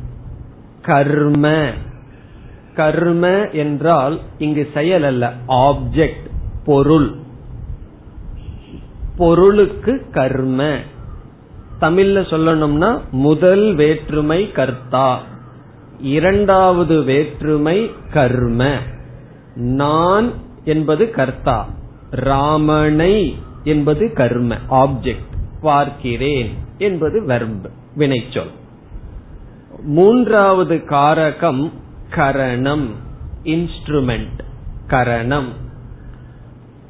கர்ம. 0.82 1.70
கர்ம 2.76 3.28
என்றால் 3.52 4.20
இங்கு 4.38 4.70
செயல் 4.74 5.04
அல்ல 5.04 5.34
ஆப்ஜெக்ட் 5.48 6.30
பொருள். 6.66 7.12
பொருளுக்கு 9.18 10.06
கர்ம. 10.12 10.64
தமிழ்ல 11.82 12.24
சொல்லணும்னா 12.34 13.00
முதல் 13.12 13.76
வேற்றுமை 13.76 14.52
கர்த்தா. 14.52 15.22
இரண்டாவது 16.00 17.04
வேற்றுமை 17.04 17.92
கர்ம. 18.14 18.78
நான் 19.56 20.43
என்பது 20.64 21.12
கர்த்தா. 21.12 21.70
ராமனை 22.10 23.38
என்பது 23.64 24.14
கர்ம 24.14 24.58
ஆப்ஜெக்ட் 24.70 25.32
பார்க்கிறேன் 25.62 26.58
என்பது 26.78 27.26
வெர்ப் 27.26 27.72
வினைச்சொல். 27.98 28.52
மூன்றாவது 29.84 30.76
காரகம் 30.76 31.72
கரணம் 32.10 32.90
இன்ஸ்ட்ருமெண்ட் 33.44 34.40
கரணம். 34.88 35.52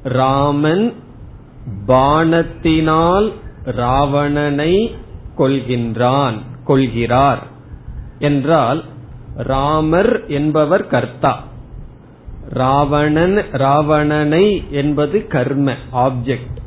ராமன் 0.04 0.94
பானத்தினால் 1.88 3.34
ராவணனை 3.66 4.96
கொள்கின்றான் 5.38 6.38
கொள்கிறார் 6.66 7.44
என்றால் 8.20 8.84
ராமர் 9.36 10.28
என்பவர் 10.28 10.88
கர்த்தா. 10.88 11.44
ராவணன் 12.50 13.38
ராவணனை 13.52 14.64
என்பது 14.72 15.28
கர்ம 15.28 15.76
ஆப்ஜெக்ட் 15.94 16.62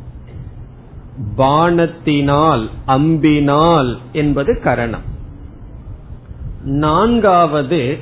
பானத்தினால் 1.38 2.68
அம்பினால் 2.86 3.96
என்பது 4.12 4.60
கரணம். 4.60 5.14
நான்காவது 6.64 7.98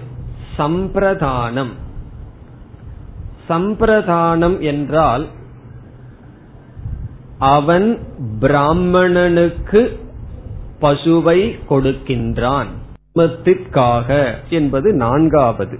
சம்பிரதானம். 0.59 1.73
சம்பிரதானம் 3.49 4.61
என்றால் 4.61 5.27
அவன் 7.39 7.99
பிராமணனுக்கு 8.41 9.99
பசுவை 10.81 11.59
கொடுக்கின்றான். 11.71 12.67
என்பது 14.51 14.93
நான்காவது. 14.93 15.79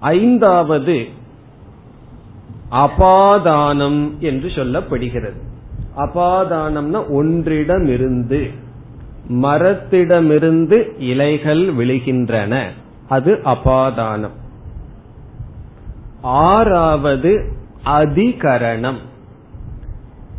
ஐந்தாவது 0.00 1.06
அபாதானம் 2.70 4.18
என்று 4.18 4.48
சொல்லப்படுகிறது. 4.48 5.36
அபாதானம்னா 5.96 7.08
ஒன்றிடமிருந்து 7.08 8.50
மரத்திடமிருந்து 9.28 10.88
இலைகள் 10.98 11.74
விழுகின்றன. 11.74 12.66
அது 13.08 13.40
அபாதானம். 13.44 14.36
ஆறாவது 16.22 17.52
அதிகரணம். 17.84 18.96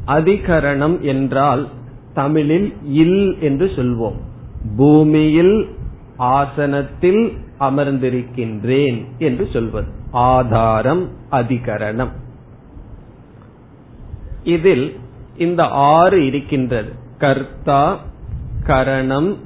அதிகரணம் 0.07 0.99
என்றால் 0.99 1.67
தமிழில் 2.13 2.73
இல் 2.83 3.39
என்று 3.39 3.65
சொல்வோம். 3.65 4.17
பூமியில் 4.77 5.69
ஆசனத்தில் 6.17 7.37
அமர்ந்திருக்கின்றேன் 7.59 9.05
என்று 9.17 9.47
சொல்வது. 9.53 9.87
ஆதாரம் 10.11 11.09
அதிகரணம். 11.31 12.11
இதில் 14.43 14.95
இந்த 15.37 15.63
ஆறு 15.65 16.25
இருக்கின்றது. 16.25 16.91
கர்த்தா 17.17 17.99
கரணம் 18.63 19.37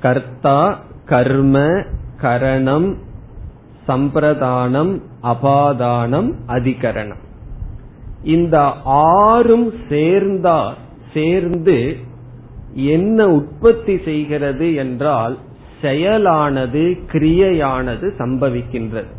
கர்த்தா 0.00 0.80
கர்ம 1.06 1.82
கரணம் 2.20 2.96
சம்பிரதானம் 3.88 5.00
அபாதானம் 5.22 6.34
அதிகரணம். 6.46 7.22
இந்த 8.22 8.60
ஆறும் 8.84 9.72
சேர்ந்தா 9.88 10.72
சேர்ந்து 11.14 11.96
என்ன 12.74 13.28
உற்பத்தி 13.28 14.00
செய்கிறது 14.04 14.74
என்றால் 14.74 15.38
செயலானது 15.84 16.98
கிரியையானது 17.12 18.06
சம்பவிக்கின்றது. 18.18 19.12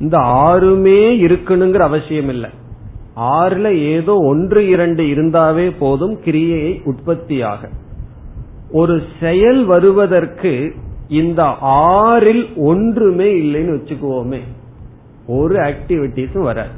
இந்த 0.00 0.18
ஆறுமே 0.18 1.00
இருக்கணுங்கிற 1.26 1.78
அவசியம் 1.78 2.28
இல்லை 2.28 2.50
ஆறுல 3.16 3.76
ஏதோ 3.76 4.14
ஒன்று 4.14 4.68
இரண்டு 4.68 5.02
இருந்தாவே 5.02 5.72
போதும் 5.78 6.20
கிரியையை 6.20 6.80
உற்பத்தியாக. 6.84 7.68
ஒரு 8.70 9.02
செயல் 9.20 9.64
வருவதற்கு 9.64 10.74
இந்த 11.08 11.42
ஆறில் 11.60 12.46
ஒன்றுமே 12.56 13.32
இல்லைன்னு 13.34 13.74
வச்சுக்குவோமே. 13.76 14.40
ஒரு 15.26 15.54
ஆக்டிவிட்டிஸும் 15.54 16.42
வராது. 16.42 16.74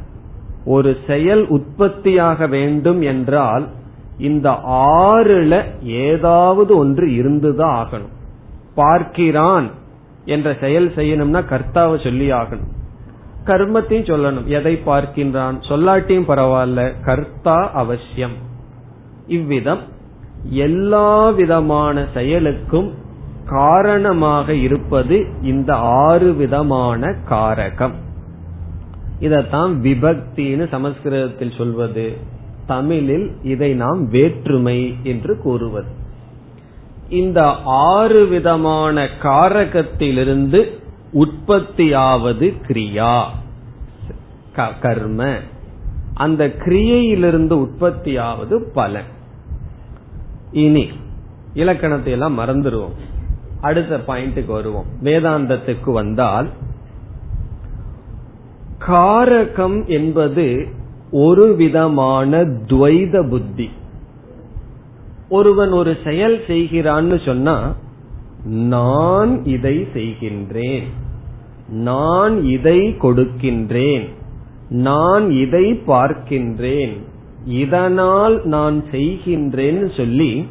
ஒரு 0.64 0.96
செயல் 1.07 1.46
உற்பத்தியாக 1.48 2.48
வேண்டும் 2.48 3.00
என்றால் 3.03 3.68
இந்த 4.18 4.50
ஆறுல 4.68 5.62
ஏதாவது 5.83 6.76
ஒன்று 6.76 7.14
இருந்துதான் 7.14 7.76
ஆகணும். 7.85 8.14
பார்க்கிறான் 8.74 9.70
என்ற 10.24 10.56
செயல் 10.61 10.88
செய்யணும்னா 10.88 11.44
கர்த்தாவை 11.44 12.02
சொல்லி 12.02 12.30
ஆகணும் 12.30 12.78
கர்மத்தையும் 13.46 14.11
சொல்லணும். 14.11 14.44
எதை 14.44 14.80
பார்க்கின்றான்? 14.87 15.54
சொல்லாட்டியும் 15.68 16.28
பரவாயில்ல. 16.28 16.92
கர்த்தா 17.04 17.70
அவசியம். 17.72 18.33
இவ்விதம் 19.26 19.78
எல்லா 20.44 21.30
விதமான 21.30 22.04
செயலுக்கும் 22.14 22.94
காரணமாக 23.46 24.54
இருப்பது 24.54 25.26
இந்த 25.42 25.74
ஆறு 25.76 26.33
விதமான 26.33 27.14
காரகம். 27.30 27.92
இதத்தான் 29.20 29.72
விபக்தின்னு 29.83 30.68
சமஸ்கிருதத்தில் 30.68 31.56
சொல்வது. 31.56 32.16
தமிழில் 32.66 33.37
இதை 33.42 33.74
நாம் 33.74 34.09
வேற்றுமை 34.09 34.96
என்று 35.02 35.38
கூறுவது. 35.38 35.99
இந்த 37.11 37.55
ஆறு 37.64 38.27
விதமான 38.27 39.09
காரகத்திலிருந்து 39.23 40.79
உற்பத்தியாவது 41.14 42.55
கிரியா. 42.68 43.25
கர்ம. 44.81 45.35
அந்த 46.14 46.46
கிரியையிலிருந்து 46.46 47.57
உற்பத்தியாவது 47.57 48.62
பலன். 48.75 49.05
இனி 50.53 50.88
இலக்கணத்தை 51.55 52.12
எல்லாம் 52.12 52.38
மறந்துடுவோம் 52.38 52.94
அடுத்த 53.61 53.96
பாயிண்ட்டுக்கு 53.96 54.46
வருவோம். 54.46 54.87
வேதாந்தத்துக்கு 55.03 55.92
வந்தால் 55.92 56.49
காரகம் 58.79 59.87
என்பது 59.87 60.68
ஒரு 61.11 61.55
விதமான 61.55 62.42
துவைத 62.42 63.29
புத்தி. 63.29 63.70
ஒருவன் 65.31 65.73
ஒரு 65.73 65.97
செயல் 66.05 66.38
செய்கிறான்னு 66.47 67.25
சொன்னா 67.25 67.75
நான் 68.45 69.45
இதை 69.45 69.77
செய்கின்றேன். 69.95 70.87
நான் 71.69 72.45
இதை 72.45 72.79
கொடுக்கின்றேன். 72.79 74.09
நான் 74.69 75.31
இதை 75.31 75.73
பார்க்கின்றேன். 75.87 76.97
இதனால் 77.45 78.45
நான் 78.45 78.85
செய்கின்றேன்னு 78.93 79.97
சொல்லி 79.97 80.47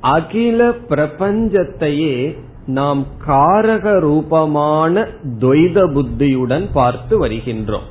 அகில 0.00 0.70
பிரபஞ்சத்தையே 0.70 2.38
நாம் 2.66 3.06
காரக 3.26 4.00
ரூபமான 4.00 5.06
துவைத 5.38 5.92
புத்தியுடன் 5.92 6.68
பார்த்து 6.72 7.26
வருகின்றோம். 7.26 7.88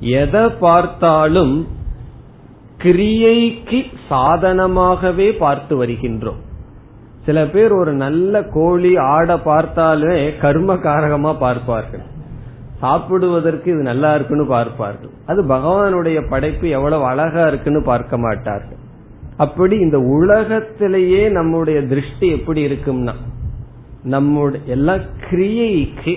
எதை 0.00 0.48
பார்த்தாலும் 0.60 1.66
கிரியைக்கு 2.82 3.78
சாதனமாகவே 4.10 5.28
பார்த்து 5.38 5.74
வருகின்றோம். 5.84 6.40
சில 7.24 7.46
பேர் 7.46 7.72
ஒரு 7.72 7.92
நல்ல 7.92 8.42
கோழி 8.42 8.96
ஆட 8.96 9.38
பார்த்தாலே 9.38 10.36
கர்ம 10.36 10.74
காரகமா 10.74 11.32
பார்ப்பார்கள். 11.38 12.04
சாப்பிடுவதற்கு 12.80 13.68
இது 13.72 13.82
நல்லா 13.82 14.14
இருக்குன்னு 14.14 14.46
பார்ப்பார்கள். 14.46 15.12
அது 15.26 15.40
பகவானுடைய 15.44 16.18
படைப்பு 16.28 16.68
எவ்வளவு 16.68 17.04
அழகா 17.04 17.46
இருக்குன்னு 17.46 17.82
பார்க்க 17.82 18.18
மாட்டார்கள். 18.18 18.80
அப்படி 19.36 19.76
இந்த 19.78 19.98
உலகத்திலேயே 19.98 21.22
நம்முடைய 21.28 21.80
திருஷ்டி 21.82 22.28
எப்படி 22.30 22.60
இருக்கும்னா 22.66 23.14
நம்முடைய 24.04 24.64
எல்லா 24.66 24.94
கிரியைக்கு 25.30 26.14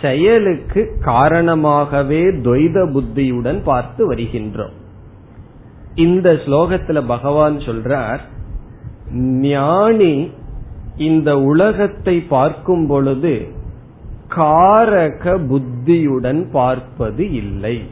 செயலுக்கு 0.00 0.82
காரணமாகவே 1.04 2.22
துவைத 2.46 2.78
புத்தியுடன் 2.92 3.60
பார்த்து 3.64 4.02
வருகின்றோம். 4.12 4.74
இந்த 5.96 6.32
ஸ்லோகத்துல 6.32 7.06
பகவான் 7.06 7.56
சொல்றார் 7.56 8.18
ஞானி 9.40 10.30
இந்த 10.96 11.38
உலகத்தை 11.38 12.20
பார்க்கும் 12.20 12.86
பொழுது 12.86 13.48
காரக 14.36 15.46
புத்தியுடன் 15.46 16.50
பார்ப்பது 16.50 17.32
இல்லை. 17.32 17.82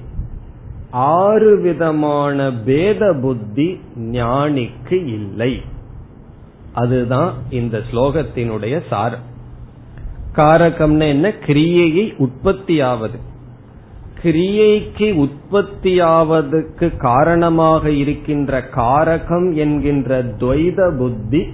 ஆறு 0.90 1.60
விதமான 1.60 2.52
பேத 2.52 3.18
புத்தி 3.22 3.80
ஞானிக்கு 3.98 5.06
இல்லை. 5.06 5.62
அதுதான் 6.72 7.32
இந்த 7.50 7.80
ஸ்லோகத்தினுடைய 7.92 8.80
சாரம். 8.88 9.26
காரகம்னு 10.34 11.08
என்ன? 11.08 11.28
கிரியையை 11.46 12.14
உற்பத்தியாவது 12.18 13.18
கிரியைக்கு 14.24 15.26
உற்பத்தியாவதற்கு 15.26 16.96
காரணமாக 16.96 17.90
இருக்கின்ற 17.90 18.64
காரகம் 18.76 19.54
என்கின்ற 19.54 20.22
துவைத 20.22 20.96
புத்தி 20.96 21.46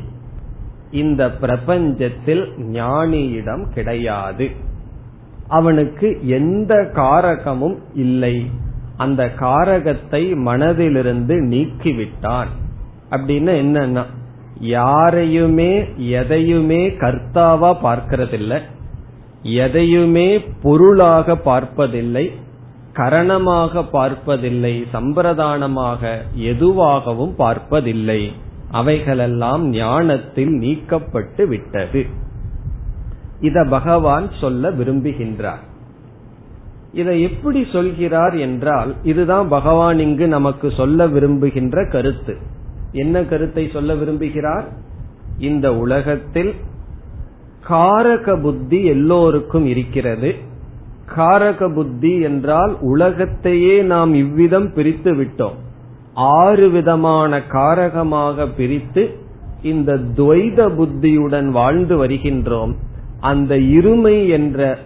இந்த 0.91 1.31
பிரபஞ்சத்தில் 1.31 2.49
ஞானியிடம் 2.73 3.73
கிடையாது. 3.75 4.51
அவனுக்கு 5.49 6.21
எந்த 6.23 6.91
காரகமும் 6.95 7.79
இல்லை. 7.95 8.47
அந்த 8.97 9.31
காரகத்தை 9.41 10.35
மனதிலிருந்து 10.35 11.37
நீக்கிவிட்டான். 11.45 12.51
அப்படின்னு 13.11 13.53
என்னன்னா 13.63 14.05
யாரையுமே 14.61 15.85
எதையுமே 15.97 16.89
கர்த்தாவா 16.89 17.75
பார்க்கறதில்லை. 17.83 18.61
எதையுமே 19.43 20.45
பொருளாக 20.63 21.37
பார்ப்பதில்லை. 21.37 22.33
கரணமாக 22.95 23.83
பார்ப்பதில்லை 23.91 24.85
சம்பிரதானமாக 24.93 26.23
எதுவாகவும் 26.35 27.35
பார்ப்பதில்லை. 27.35 28.33
அவைகளெல்லாம் 28.71 29.69
ஞானத்தில் 29.69 30.51
நீக்கப்பட்டு 30.51 31.49
விட்டது. 31.49 32.07
இத 33.41 33.65
பகவான் 33.65 34.31
சொல்ல 34.41 34.71
விரும்புகின்றார். 34.71 35.63
இதை 36.93 37.23
எப்படி 37.23 37.67
சொல்கிறார் 37.73 38.37
என்றால் 38.37 38.95
இதுதான் 39.03 39.49
பகவான் 39.49 39.99
இங்கு 39.99 40.29
நமக்கு 40.29 40.71
சொல்ல 40.71 41.07
விரும்புகின்ற 41.07 41.89
கருத்து. 41.89 42.37
என்ன 42.93 43.25
கருத்தை 43.25 43.71
சொல்ல 43.73 43.95
விரும்புகிறார்? 43.95 44.65
இந்த 45.39 45.77
உலகத்தில் 45.77 46.55
காரக 47.69 48.43
புத்தி 48.43 48.85
எல்லோருக்கும் 48.85 49.67
இருக்கிறது. 49.67 50.49
காரக 51.17 51.75
புத்தி 51.75 52.21
என்றால் 52.21 52.77
உலகத்தையே 52.81 53.83
நாம் 53.83 54.15
இவ்விதம் 54.15 54.73
பிரித்து 54.75 55.15
விட்டோம். 55.15 55.59
ஆறு 56.15 56.71
விதமான 56.71 57.39
காரகமாக 57.39 58.47
பிரித்து 58.57 59.17
இந்த 59.63 59.99
துவைத 60.17 60.69
புத்தியுடன் 60.77 61.51
வாழ்ந்து 61.51 62.07
வருகின்றோம். 62.07 62.75
அந்த 63.21 63.55
இருமை 63.57 64.29
என்ற 64.29 64.79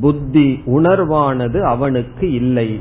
புத்தி 0.00 0.62
உணர்வானது 0.66 1.60
அவனுக்கு 1.60 2.32
இல்லை. 2.32 2.80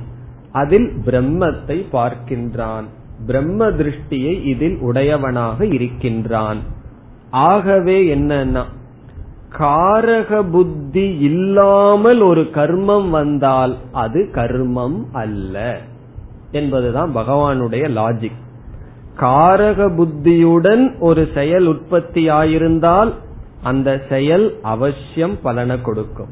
அதில் 0.52 0.90
பிரம்மத்தை 1.06 1.78
பார்க்கின்றான். 1.92 2.88
பிரம்ம 3.26 3.70
திருஷ்டியை 3.70 4.46
இதில் 4.46 4.78
உடையவனாக 4.80 5.66
இருக்கின்றான். 5.66 6.58
ஆகவே 7.32 8.16
என்னன்னா 8.16 8.64
காரக 9.54 10.52
புத்தி 10.52 11.18
இல்லாமல் 11.20 12.22
ஒரு 12.22 12.42
கர்மம் 12.42 13.10
வந்தால் 13.10 13.76
அது 13.92 14.30
கர்மம் 14.34 15.04
அல்ல 15.14 15.80
என்பதுதான் 16.52 17.16
பகவானுடைய 17.16 17.88
லாஜிக் 17.90 18.46
காரக 19.20 19.96
புத்தியுடன் 19.96 20.98
ஒரு 21.00 21.28
செயல் 21.34 21.66
உற்பத்தி 21.66 22.30
ஆயிருந்தால் 22.30 23.14
அந்த 23.64 24.02
செயல் 24.10 24.60
அவசியம் 24.62 25.42
பலனை 25.42 25.82
கொடுக்கும். 25.82 26.28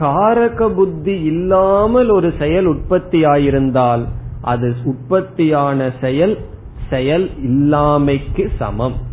காரக 0.00 0.74
புத்தி 0.74 1.22
இல்லாமல் 1.22 2.08
ஒரு 2.08 2.32
செயல் 2.38 2.64
உற்பத்தி 2.64 3.24
ஆயிருந்தால் 3.24 4.04
அது 4.42 4.74
உற்பத்தியான 4.84 5.92
செயல் 6.00 6.38
செயல் 6.90 7.30
இல்லாமைக்கு 7.46 8.48
சமம். 8.58 9.07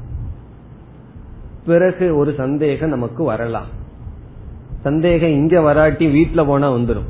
பிறகு 1.66 2.18
ஒரு 2.18 2.32
சந்தேகம் 2.38 2.90
நமக்கு 2.90 3.24
வரலாம். 3.24 3.70
சந்தேகம் 4.82 5.36
இங்க 5.40 5.62
வராட்டி 5.62 6.08
வீட்டுல 6.08 6.46
போனா 6.46 6.72
வந்துடும் 6.72 7.10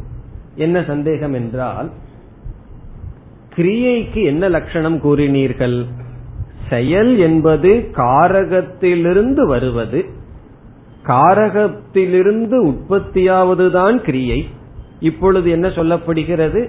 என்ன 0.56 0.84
சந்தேகம் 0.88 1.34
என்றால் 1.34 1.89
கிரியைக்கு 3.56 4.22
என்ன 4.26 4.49
லட்சணம் 4.49 4.97
கூறினீர்கள்? 4.97 5.78
செயல் 6.70 7.18
என்பது 7.18 7.72
காரகத்திலிருந்து 7.95 9.43
வருவது. 9.47 9.99
காரகத்திலிருந்து 11.08 12.58
உற்பத்தியாவதுதான் 12.70 13.97
கிரியை. 13.97 14.39
இப்பொழுது 14.99 15.47
என்ன 15.49 15.68
சொல்லப்படுகிறது? 15.68 16.62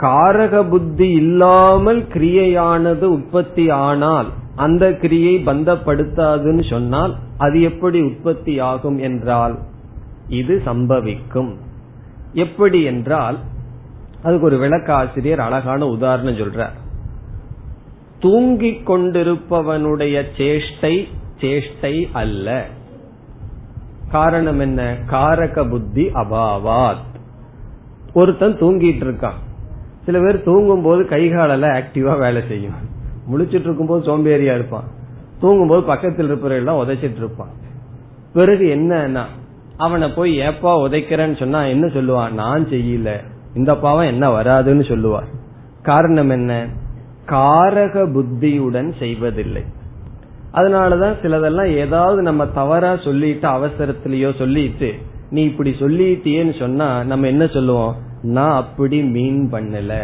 காரக 0.00 0.68
புத்தி 0.68 1.08
இல்லாமல் 1.10 2.00
கிரியையானது 2.14 3.06
உற்பத்தி 3.16 3.70
ஆனால் 3.70 4.30
அந்த 4.56 4.92
கிரியை 4.92 5.42
பந்தப்படுத்தாதுன்னு 5.46 6.70
சொன்னால் 6.70 7.16
அது 7.38 7.62
எப்படி 7.62 8.00
உற்பத்தி 8.00 8.58
ஆகும் 8.58 8.98
என்றால் 8.98 9.58
இது 10.28 10.62
சம்பவிக்கும். 10.66 11.54
எப்படி 12.32 12.82
என்றால் 12.82 13.38
அதுக்கு 14.22 14.46
ஒரு 14.46 14.58
விளக்காசிரியர் 14.58 15.36
அழகான 15.36 15.86
உதாரணம் 15.86 16.36
சொல்றார். 16.36 16.72
தூங்கிக் 18.20 18.90
கொண்டிருப்பவனுடைய 18.90 20.22
சேஷ்டை 20.36 21.08
சேஷ்டை 21.40 22.08
அல்ல. 22.12 22.66
காரணம் 24.10 24.58
என்ன? 24.58 24.96
காரக 25.10 25.68
புத்தி 25.68 26.06
அபாவாத். 26.06 27.12
ஒருத்தன் 28.14 28.58
தூங்கிட்டு 28.58 29.04
இருக்கான். 29.04 29.42
சில 30.04 30.18
பேர் 30.18 30.42
தூங்கும் 30.42 30.82
போது 30.82 31.02
கைகாலெல்லாம் 31.02 31.82
ஆக்டிவா 31.82 32.18
வேலை 32.18 32.42
செய்யும். 32.48 32.93
முழிச்சிட்டு 33.32 33.60
இருக்கும்போது 33.60 34.18
சோம்பேறியா 34.18 34.54
இருப்பான். 34.54 34.84
தூங்கும்போது 35.40 35.82
பக்கத்தில் 35.82 36.34
இருப்பவர்கள்லாம் 36.34 36.80
உதைச்சிட்டு 36.82 37.16
இருப்பான் 37.16 37.48
பிறகு 38.32 38.64
என்னன்னா 38.64 39.22
அவனை 39.76 40.10
போய் 40.10 40.36
ஏப்பா 40.36 40.78
உதைக்கிறேன்னு 40.78 41.38
சொன்னா 41.38 41.64
என்ன 41.64 41.86
சொல்லுவான்? 41.86 42.32
நான் 42.32 42.64
செய்யல. 42.64 43.10
இந்த 43.54 43.76
பாவம் 43.76 44.06
என்ன 44.06 44.42
வராதுன்னு 44.42 44.88
சொல்லுவார். 44.88 45.26
காரணம் 45.82 46.30
என்ன? 46.30 46.66
காரக 47.26 48.12
புத்தியுடன் 48.12 48.94
செய்வதில்லை. 48.98 49.64
அதனாலதான் 50.52 51.14
சிலதெல்லாம் 51.22 51.76
ஏதாவது 51.76 52.22
நம்ம 52.22 52.46
தவறா 52.46 52.96
சொல்லிட்டு 52.96 53.48
அவசரத்திலயோ 53.48 54.38
சொல்லிட்டு 54.38 54.94
நீ 55.30 55.42
இப்படி 55.42 55.70
சொல்லிட்டியேன்னு 55.70 56.58
சொன்னா 56.58 57.04
நம்ம 57.04 57.26
என்ன 57.26 57.46
சொல்லுவோம்? 57.46 57.96
நான் 58.22 58.54
அப்படி 58.54 59.02
மீன் 59.02 59.48
பண்ணல. 59.52 59.94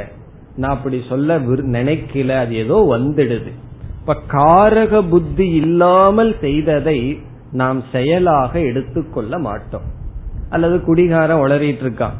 நான் 0.56 0.70
அப்படி 0.70 1.02
சொல்ல 1.08 1.38
நினைக்கல 1.38 2.28
அது 2.28 2.54
ஏதோ 2.54 2.86
வந்துடுது. 2.90 3.50
இப்ப 4.00 4.16
காரக 4.28 5.08
புத்தி 5.08 5.50
இல்லாமல் 5.50 6.36
செய்ததை 6.40 7.20
நாம் 7.52 7.82
செயலாக 7.92 8.60
எடுத்துக்கொள்ள 8.60 9.38
மாட்டோம். 9.38 9.82
அல்லது 10.50 10.76
குடிகாரம் 10.76 11.42
உளறிட்டு 11.46 11.82
இருக்கான் 11.82 12.12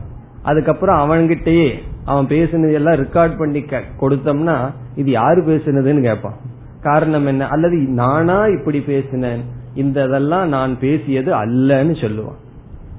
அதுக்கப்புறம் 0.43 1.11
அவன்கிட்டயே 1.11 1.74
அவன் 2.05 2.26
பேசினது 2.26 2.72
எல்லாம் 2.72 2.95
ரெக்கார்ட் 2.95 3.39
பண்ணி 3.39 3.64
கொடுத்தோம்னா 4.01 4.70
இது 4.97 5.11
யாரு 5.11 5.43
பேசுனதுன்னு 5.43 6.03
கேட்பான். 6.03 6.37
காரணம் 6.83 7.26
என்ன? 7.26 7.49
அல்லது 7.49 7.76
நானா 7.76 8.47
இப்படி 8.47 8.81
பேசினேன்? 8.81 9.45
இந்த 9.74 10.05
இதெல்லாம் 10.05 10.49
நான் 10.49 10.78
பேசியது 10.78 11.35
அல்லன்னு 11.35 11.95
சொல்லுவான். 12.01 12.39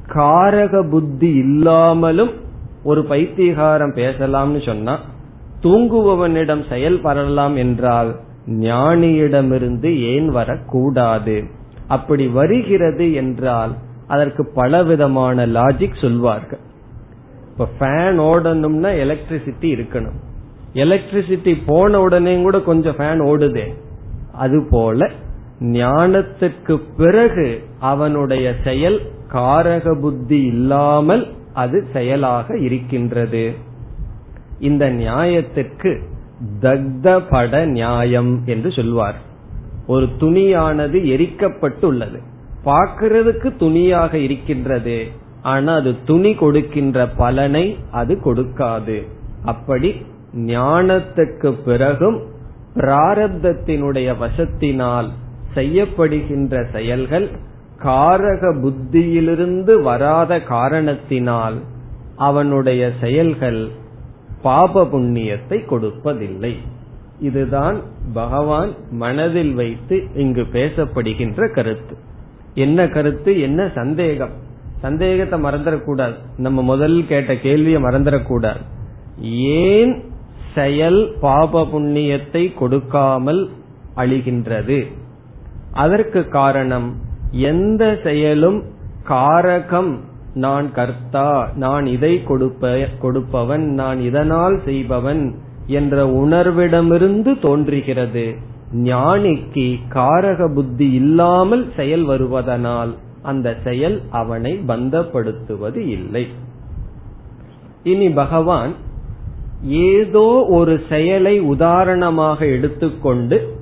காரக 0.07 0.89
புத்தி 0.89 1.27
இல்லாமலும் 1.27 2.31
ஒரு 2.83 3.01
பைத்தியகாரம் 3.01 3.95
பேசலாம்னு 3.95 4.65
சொன்னா 4.65 4.99
தூங்குபவனிடம் 5.63 6.63
செயல்படலாம் 6.69 7.55
என்றால் 7.55 8.19
ஞானியிடமிருந்து 8.47 9.99
ஏன் 9.99 10.29
வரக்கூடாது? 10.29 11.43
அப்படி 11.87 12.27
வருகிறது 12.27 13.13
என்றால் 13.13 13.75
அதற்கு 14.07 14.51
பலவிதமான 14.53 15.45
லாஜிக் 15.47 16.01
சொல்வார்கள். 16.01 16.59
இப்ப 17.51 17.67
ஃபேன் 17.79 18.19
ஓடணும்னா 18.19 18.91
எலக்ட்ரிசிட்டி 19.05 19.61
இருக்கணும். 19.61 20.19
எலக்ட்ரிசிட்டி 20.73 21.61
போன 21.65 22.01
உடனே 22.01 22.41
கூட 22.41 22.59
கொஞ்சம் 22.59 22.95
ஃபேன் 22.95 23.21
ஓடுதே. 23.21 23.73
அது 24.33 24.67
போல 24.69 25.09
ஞானத்துக்கு 25.59 26.81
பிறகு 26.97 27.63
அவனுடைய 27.79 28.53
செயல் 28.63 29.01
காரக 29.33 29.99
புத்தி 30.01 30.41
இல்லாமல் 30.41 31.27
அது 31.53 31.87
செயலாக 31.93 32.57
இருக்கின்றது. 32.57 33.55
இந்த 34.61 34.89
நியாயத்திற்கு 34.89 35.91
தக்த 36.61 37.21
பட 37.29 37.65
நியாயம் 37.65 38.41
என்று 38.45 38.71
சொல்வார். 38.71 39.15
ஒரு 39.87 40.07
துணியானது 40.19 40.97
எரிக்கப்பட்டுள்ளது. 41.13 42.19
பார்க்கிறதுக்கு 42.65 43.55
துணியாக 43.57 44.17
இருக்கின்றது. 44.17 45.07
ஆனா 45.41 45.75
அது 45.75 45.95
துணி 46.05 46.33
கொடுக்கின்ற 46.33 47.07
பலனை 47.07 47.77
அது 47.91 48.17
கொடுக்காது. 48.25 49.07
அப்படி 49.45 49.95
ஞானத்துக்கு 50.35 51.51
பிறகும் 51.65 52.19
பிராரப்தத்தினுடைய 52.75 54.15
வசத்தினால் 54.21 55.09
செய்யப்படுகின்ற 55.55 56.65
செயல்கள் 56.71 57.29
காரக 57.83 58.59
புத்தியிலிருந்து 58.61 59.81
வராத 59.81 60.41
காரணத்தினால் 60.41 61.57
அவனுடைய 62.15 62.91
செயல்கள் 63.01 63.61
பாப 64.41 64.83
புண்ணியத்தை 64.83 65.57
கொடுப்பதில்லை. 65.65 66.53
இதுதான் 67.19 67.81
பகவான் 68.13 68.71
மனதில் 68.91 69.53
வைத்து 69.53 70.07
இங்கு 70.15 70.41
பேசப்படுகின்ற 70.41 71.53
கருத்து. 71.53 71.95
என்ன 72.55 72.87
கருத்து 72.87 73.39
என்ன 73.39 73.69
சந்தேகம்? 73.75 74.33
சந்தேகத்தை 74.81 75.43
மறந்துடக்கூடாது. 75.43 76.15
நம்ம 76.37 76.61
முதல் 76.61 77.05
கேட்ட 77.07 77.35
கேள்வியை 77.35 77.83
மறந்துடக்கூடாது. 77.83 78.61
ஏன் 79.61 80.03
செயல் 80.55 81.13
பாப 81.21 81.61
புண்ணியத்தை 81.63 82.53
கொடுக்காமல் 82.53 83.49
அழிகின்றது? 83.95 84.79
அதற்கு 85.73 86.27
காரணம் 86.27 86.95
எந்த 87.31 87.99
செயலும் 88.03 88.63
காரகம் 89.03 89.99
நான் 90.33 90.71
கர்த்தா 90.71 91.49
நான் 91.55 91.85
இதை 91.85 92.21
கொடுப்ப 92.27 92.87
கொடுப்பவன் 92.99 93.73
நான் 93.73 93.99
இதனால் 93.99 94.61
செய்பவன் 94.65 95.35
என்ற 95.67 96.05
உணர்விடமிருந்து 96.05 97.39
தோன்றுகிறது. 97.39 98.35
ஞானிக்கு 98.73 99.79
காரக 99.89 100.53
புத்தி 100.53 100.91
இல்லாமல் 100.91 101.71
செயல் 101.75 102.05
வருவதனால் 102.05 102.91
அந்த 103.21 103.57
செயல் 103.63 104.01
அவனை 104.11 104.59
பந்தப்படுத்துவது 104.67 105.75
இல்லை. 105.75 106.27
இனி 107.83 108.09
பகவான் 108.09 108.75
ஏதோ 109.63 110.45
ஒரு 110.49 110.81
செயலை 110.89 111.39
உதாரணமாக 111.39 112.45
எடுத்துக்கொண்டு 112.45 113.59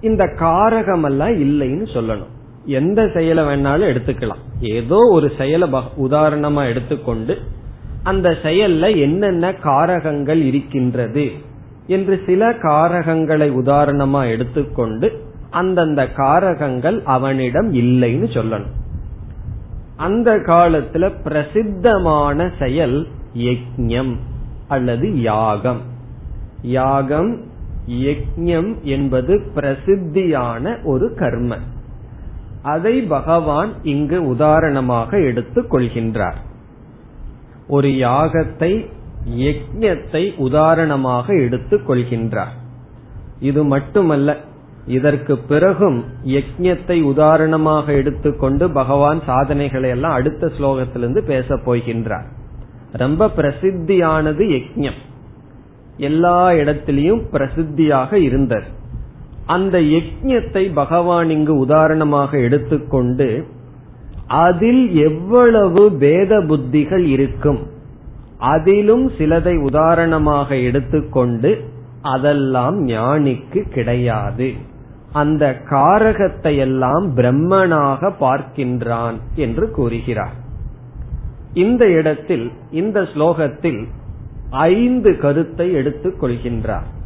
இந்த 0.00 0.24
காரகமெல்லாம் 0.24 1.34
இல்லைன்னு 1.38 1.86
சொல்லணும். 1.94 2.32
எந்த 2.64 3.10
செயலை 3.14 3.44
வேணாலும் 3.44 3.94
எடுத்துக்கலாம். 3.94 4.42
ஏதோ 4.60 4.96
ஒரு 5.10 5.32
செயலை 5.38 5.68
உதாரணமா 6.00 6.68
எடுத்துக்கொண்டு 6.68 7.38
அந்த 8.02 8.28
செயல்ல 8.28 9.00
என்னென்ன 9.00 9.52
காரகங்கள் 9.52 10.42
இருக்கின்றது 10.42 11.30
என்று 11.86 12.22
சில 12.26 12.50
காரகங்களை 12.50 13.50
உதாரணமா 13.50 14.30
எடுத்துக்கொண்டு 14.30 15.22
அந்தந்த 15.50 16.08
காரகங்கள் 16.16 17.02
அவனிடம் 17.04 17.74
இல்லைன்னு 17.74 18.26
சொல்லணும். 18.32 18.72
அந்த 19.96 20.36
காலத்துல 20.36 21.12
பிரசித்தமான 21.22 22.50
செயல் 22.58 23.06
யஜ்யம் 23.34 24.16
அல்லது 24.68 25.20
யாகம். 25.20 25.80
யாகம் 26.62 27.40
யஜ்யம் 27.88 28.80
என்பது 28.82 29.40
பிரசித்தியான 29.56 30.76
ஒரு 30.84 31.14
கர்ம. 31.14 31.56
அதை 32.64 33.02
பகவான் 33.02 33.70
இங்கு 33.82 34.18
உதாரணமாக 34.26 35.20
எடுத்துக் 35.20 35.70
கொள்கின்றார். 35.74 36.38
ஒரு 37.68 37.88
யாகத்தை 37.88 38.72
யஜத்தை 39.36 40.22
உதாரணமாக 40.36 41.34
எடுத்துக் 41.34 41.90
கொள்கின்றார். 41.90 42.54
இது 43.40 43.64
மட்டுமல்ல 43.64 44.36
இதற்கு 44.86 45.38
பிறகும் 45.38 46.04
யஜத்தை 46.24 47.02
உதாரணமாக 47.02 47.92
எடுத்துக்கொண்டு 47.92 48.70
பகவான் 48.70 49.20
சாதனைகளை 49.26 49.90
எல்லாம் 49.90 50.12
அடுத்த 50.12 50.50
ஸ்லோகத்திலிருந்து 50.58 51.22
பேசப் 51.24 51.70
போகின்றார். 51.70 52.26
ரொம்ப 52.92 53.26
பிரசித்தியானது 53.36 54.44
யஜ்யம் 54.56 55.00
எல்லா 55.96 56.50
இடத்திலையும் 56.50 57.22
பிரசித்தியாக 57.32 58.12
இருந்தது. 58.12 58.66
அந்த 59.46 59.78
யஜ்யத்தை 59.78 60.72
பகவான் 60.74 61.30
இங்கு 61.30 61.58
உதாரணமாக 61.58 62.38
எடுத்துக்கொண்டு 62.38 63.46
அதில் 64.26 64.94
எவ்வளவு 64.94 65.92
பேத 65.92 66.40
புத்திகள் 66.40 67.04
இருக்கும்? 67.06 67.58
அதிலும் 68.38 69.10
சிலதை 69.10 69.62
உதாரணமாக 69.62 70.56
எடுத்துக்கொண்டு 70.56 71.64
அதெல்லாம் 72.02 72.86
ஞானிக்கு 72.86 73.68
கிடையாது. 73.68 74.52
அந்த 75.12 75.62
காரகத்தை 75.70 76.56
எல்லாம் 76.56 77.16
பிரம்மனாக 77.16 78.12
பார்க்கின்றான் 78.20 79.14
என்று 79.34 79.70
கூறுகிறார். 79.70 80.34
இந்த 81.52 81.90
இடத்தில் 81.90 82.50
இந்த 82.70 83.00
ஸ்லோகத்தில் 83.00 83.86
ஐந்து 84.50 85.18
கருத்தை 85.18 85.72
எடுத்துக் 85.72 86.22
கொள்கின்றார் 86.22 87.02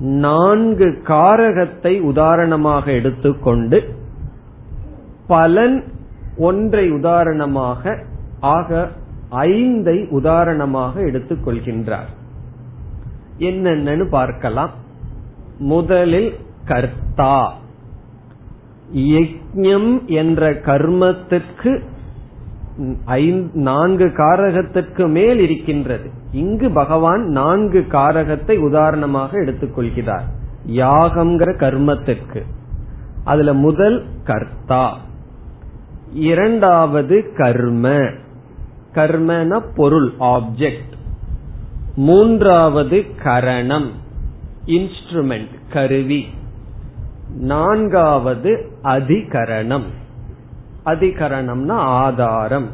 நான்கு 0.00 1.00
காரகத்தை 1.04 2.00
உதாரணமாக 2.00 2.92
எடுத்துக்கொண்டு 2.92 3.94
பலன் 5.26 5.84
ஒன்றை 6.36 6.90
உதாரணமாக 6.90 8.04
ஆக 8.40 8.88
ஐந்தை 9.30 10.08
உதாரணமாக 10.08 11.00
எடுத்துக் 11.00 11.48
கொள்கின்றார் 11.48 12.08
என்னென்னு 13.38 14.08
பார்க்கலாம். 14.08 14.70
முதலில் 15.58 16.36
கர்த்தா. 16.64 17.54
யஜ்யம் 18.94 20.06
என்ற 20.06 20.52
கர்மத்திற்கு 20.52 21.82
நான்கு 23.52 24.04
காரகத்திற்கு 24.04 25.08
மேல் 25.08 25.38
இருக்கின்றது. 25.38 26.10
இங்கு 26.32 26.70
பகவான் 26.70 27.26
நான்கு 27.26 27.86
காரகத்தை 27.88 28.58
உதாரணமாக 28.58 29.44
எடுத்துக்கொள்கிறார் 29.44 30.24
யாகம்ங்கிற 30.66 31.56
கர்மத்திற்கு. 31.56 32.42
அதுல 33.24 33.52
முதல் 33.52 34.04
கர்த்தா. 34.24 34.98
இரண்டாவது 36.12 37.32
கர்ம. 37.36 37.88
கர்மன 38.94 39.60
பொருள் 39.76 40.12
ஆப்ஜெக்ட் 40.20 40.98
மூன்றாவது 41.96 43.04
கரணம். 43.22 43.90
இன்ஸ்ட்ருமெண்ட் 44.66 45.54
கருவி. 45.72 46.26
நான்காவது 47.38 48.70
அதிகரணம். 48.82 49.98
அதிகரணம்னா 50.84 51.72
ஆதாரம். 51.72 52.68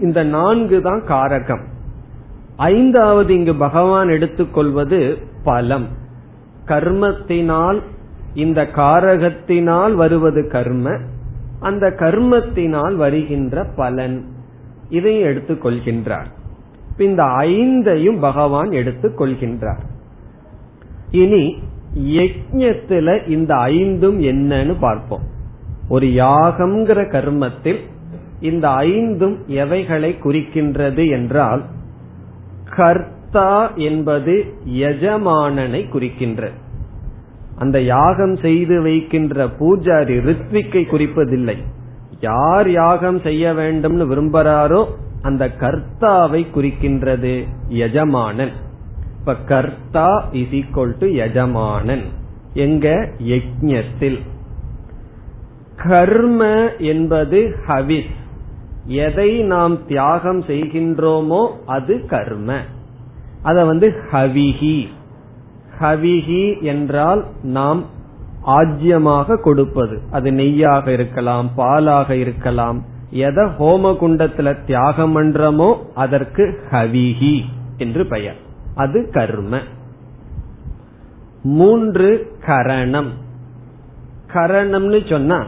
இந்த 0.00 0.22
நான்கு 0.22 0.80
தான் 0.82 1.02
காரகம். 1.06 1.64
ஐந்தாவது 2.56 3.34
இங்கு 3.34 3.54
பகவான் 3.54 4.08
எடுத்துக்கொள்வது 4.08 5.18
பலம். 5.44 5.86
கர்மத்தினால் 6.66 7.82
இந்த 8.34 8.62
காரகத்தினால் 8.62 9.94
வருவது 9.94 10.48
கர்ம 10.50 10.98
அந்த 11.60 11.86
கர்மத்தினால் 11.88 12.94
வருகின்ற 12.94 13.64
பலன். 13.76 14.24
இதை 14.88 15.22
எடுத்துக்கொள்கின்றார். 15.22 16.30
இந்த 16.98 17.22
ஐந்தையும் 17.22 18.20
பகவான் 18.20 18.70
எடுத்துக் 18.70 19.20
கொள்கின்றார் 19.20 19.84
இனி 21.10 21.58
யஜ்யத்துல 21.94 23.28
இந்த 23.28 23.54
ஐந்தும் 23.54 24.20
என்னன்னு 24.20 24.76
பார்ப்போம். 24.80 25.32
ஒரு 25.88 26.06
யாகம்ங்கிற 26.06 27.10
கர்மத்தில் 27.10 27.80
இந்த 28.40 28.68
ஐந்தும் 28.68 29.38
எவைகளை 29.46 30.16
குறிக்கின்றது 30.24 31.10
என்றால் 31.10 31.64
கர்த்தா 32.76 33.72
என்பது 33.74 34.54
எஜமானனை 34.64 35.84
குறிக்கின்றது 35.92 36.62
அந்த 37.58 37.80
யாகம் 37.80 38.36
செய்து 38.36 38.82
வைக்கின்ற 38.82 39.46
பூஜாரி 39.46 40.16
ரித்விக்கை 40.20 40.82
குறிப்பதில்லை. 40.84 41.56
யார் 42.20 42.70
யாகம் 42.70 43.20
செய்ய 43.20 43.52
வேண்டும்னு 43.52 44.06
விரும்புகிறாரோ 44.10 44.84
அந்த 45.22 45.50
கர்த்தாவை 45.60 46.46
குறிக்கின்றது 46.54 47.46
யஜமானன். 47.68 48.52
இப்ப 49.18 49.36
கர்த்தா 49.36 50.28
இஸ் 50.32 50.50
ஈக்வல் 50.50 50.94
டு 50.98 51.06
யஜமானன். 51.06 52.02
எங்க? 52.54 53.08
யஜ்யத்தில் 53.18 54.18
கர்ம 55.88 56.70
என்பது 56.78 57.56
ஹவிஸ். 57.66 58.10
எதை 58.86 59.42
நாம் 59.42 59.86
தியாகம் 59.86 60.42
செய்கின்றோமோ 60.42 61.48
அது 61.66 62.06
கர்ம. 62.06 62.58
அத 63.42 63.64
வந்து 63.64 63.94
ஹவிஹி. 64.12 64.88
ஹவிஹி 65.80 66.62
என்றால் 66.62 67.24
நாம் 67.42 67.84
ஆஜ்யமாக 68.46 69.36
கொடுப்பது. 69.36 70.00
அது 70.10 70.32
நெய்யாக 70.32 70.88
இருக்கலாம் 70.88 71.50
பாலாக 71.56 72.10
இருக்கலாம். 72.10 72.84
எதை 73.10 73.44
ஹோம 73.44 73.96
குண்டத்துல 74.00 74.64
தியாகம் 74.64 75.16
பண்றமோ 75.16 75.76
அதற்கு 75.94 76.60
ஹவிஹி 76.70 77.40
என்று 77.78 78.06
பெயர். 78.06 78.36
அது 78.74 79.10
கர்ம. 79.10 79.58
மூன்று 81.42 82.32
கரணம். 82.46 83.10
கரணம்னு 84.34 85.08
சொன்னா 85.08 85.44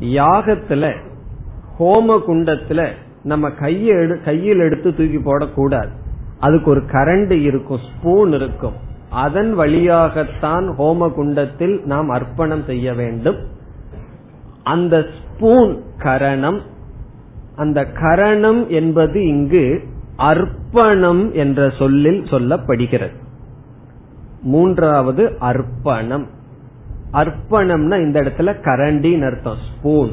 யாகத்துல 0.00 0.94
ஹோம 1.78 2.20
குண்டத்துல 2.28 2.88
நம்ம 3.22 3.48
கைய 3.48 4.22
கையில் 4.24 4.58
எடுத்து 4.58 4.94
தூக்கி 4.94 5.18
போடக்கூடாது. 5.18 5.88
அதுக்கு 6.38 6.70
ஒரு 6.70 6.80
கரண்ட் 6.80 7.30
இருக்கும் 7.30 7.78
ஸ்பூன் 7.78 8.32
இருக்கும். 8.32 8.72
அதன் 9.10 9.54
வழியாகத்தான் 9.54 10.68
ஹோம 10.78 11.12
குண்டத்தில் 11.12 11.80
நாம் 11.84 12.08
அர்ப்பணம் 12.08 12.64
செய்ய 12.66 12.94
வேண்டும். 12.94 13.36
அந்த 14.62 15.06
ஸ்பூன் 15.18 15.82
கரணம் 15.98 16.60
அந்த 17.56 17.84
கரணம் 17.84 18.68
என்பது 18.68 19.26
இங்கு 19.26 19.82
அர்ப்பணம் 20.16 21.32
என்ற 21.32 21.70
சொல்லில் 21.70 22.22
சொல்லப்படுகிறது. 22.22 23.16
மூன்றாவது 24.42 25.36
அர்ப்பணம். 25.38 26.26
அர்ப்பணம்னா 27.12 27.96
இந்த 28.00 28.20
இடத்துல 28.20 28.52
கரண்டின்னு 28.62 29.24
அர்த்தம் 29.24 29.62
ஸ்பூன் 29.68 30.12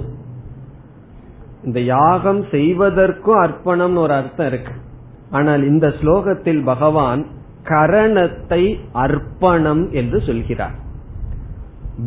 இந்த 1.64 1.80
யாகம் 1.80 2.44
செய்வதற்கும் 2.52 3.40
அர்ப்பணம்னு 3.40 3.98
ஒரு 3.98 4.14
அர்த்தம் 4.14 4.48
இருக்கு. 4.48 4.74
ஆனால் 5.30 5.64
இந்த 5.64 5.88
ஸ்லோகத்தில் 5.88 6.64
பகவான் 6.64 7.26
கரணத்தை 7.64 8.80
அர்ப்பணம் 8.92 9.92
என்று 9.92 10.22
சொல்கிறார். 10.22 10.76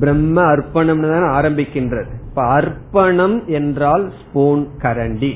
பிரம்ம 0.01 0.43
அர்ப்பணம் 0.43 1.01
தான் 1.01 1.29
ஆரம்பிக்கின்றது. 1.31 2.11
இப்ப 2.29 2.43
அர்ப்பணம் 2.43 3.47
என்றால் 3.47 4.13
ஸ்பூன் 4.21 4.69
கரண்டி. 4.79 5.33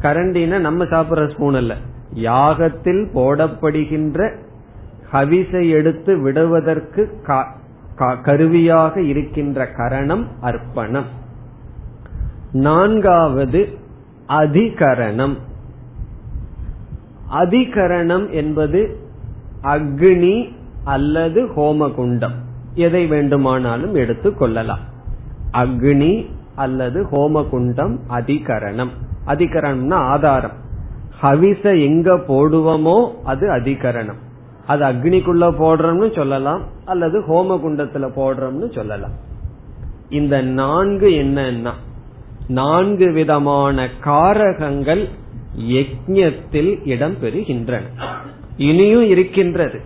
கரண்டினா 0.00 0.58
நம்ம 0.58 0.84
சாப்பிடுற 0.84 1.34
ஸ்பூன் 1.34 1.54
அல்ல. 1.54 1.74
யாகத்தில் 2.14 3.04
போடப்படுகின்ற 3.14 4.30
ஹவிசை 5.12 5.70
எடுத்து 5.70 6.22
விடுவதற்கு 6.22 7.02
கருவியாக 7.96 9.02
இருக்கின்ற 9.02 9.66
கரணம் 9.66 10.26
அர்ப்பணம். 10.40 11.04
நான்காவது 12.52 13.78
அதிகரணம். 14.28 15.36
அதிகரணம் 17.32 18.30
என்பது 18.30 18.96
அக்னி 19.62 20.52
அல்லது 20.84 21.44
ஹோமகுண்டம். 21.44 22.34
எதை 22.74 23.06
வேண்டுமானாலும் 23.06 23.94
எடுத்துக் 23.94 24.38
கொள்ளலாம். 24.38 24.78
அக்னி 25.52 26.30
அல்லது 26.54 27.02
ஹோமகுண்டம் 27.02 27.98
அதிகரணம். 28.10 28.90
அதிகரணம்னா 29.26 29.94
ஆதாரம். 29.94 30.62
ஹவிச 31.22 31.82
எங்க 31.82 32.14
போடுவோமோ 32.14 33.14
அது 33.24 33.48
அதிகரணம். 33.48 34.18
அது 34.66 34.84
அக்னிக்குள்ள 34.84 35.44
போடுறோம்னு 35.60 36.14
சொல்லலாம் 36.14 36.62
அல்லது 36.84 37.20
ஹோம 37.20 37.56
குண்டத்துல 37.64 38.08
போடுறோம்னு 38.16 38.74
சொல்லலாம். 38.74 39.16
இந்த 40.08 40.42
நான்கு 40.42 41.08
என்னன்னா 41.08 41.72
நான்கு 42.48 43.12
விதமான 43.12 43.88
காரகங்கள் 44.04 45.08
யஜ்யத்தில் 45.58 46.70
இடம்பெறுகின்றன. 46.84 47.82
இனியும் 48.56 49.06
இருக்கின்றது. 49.06 49.80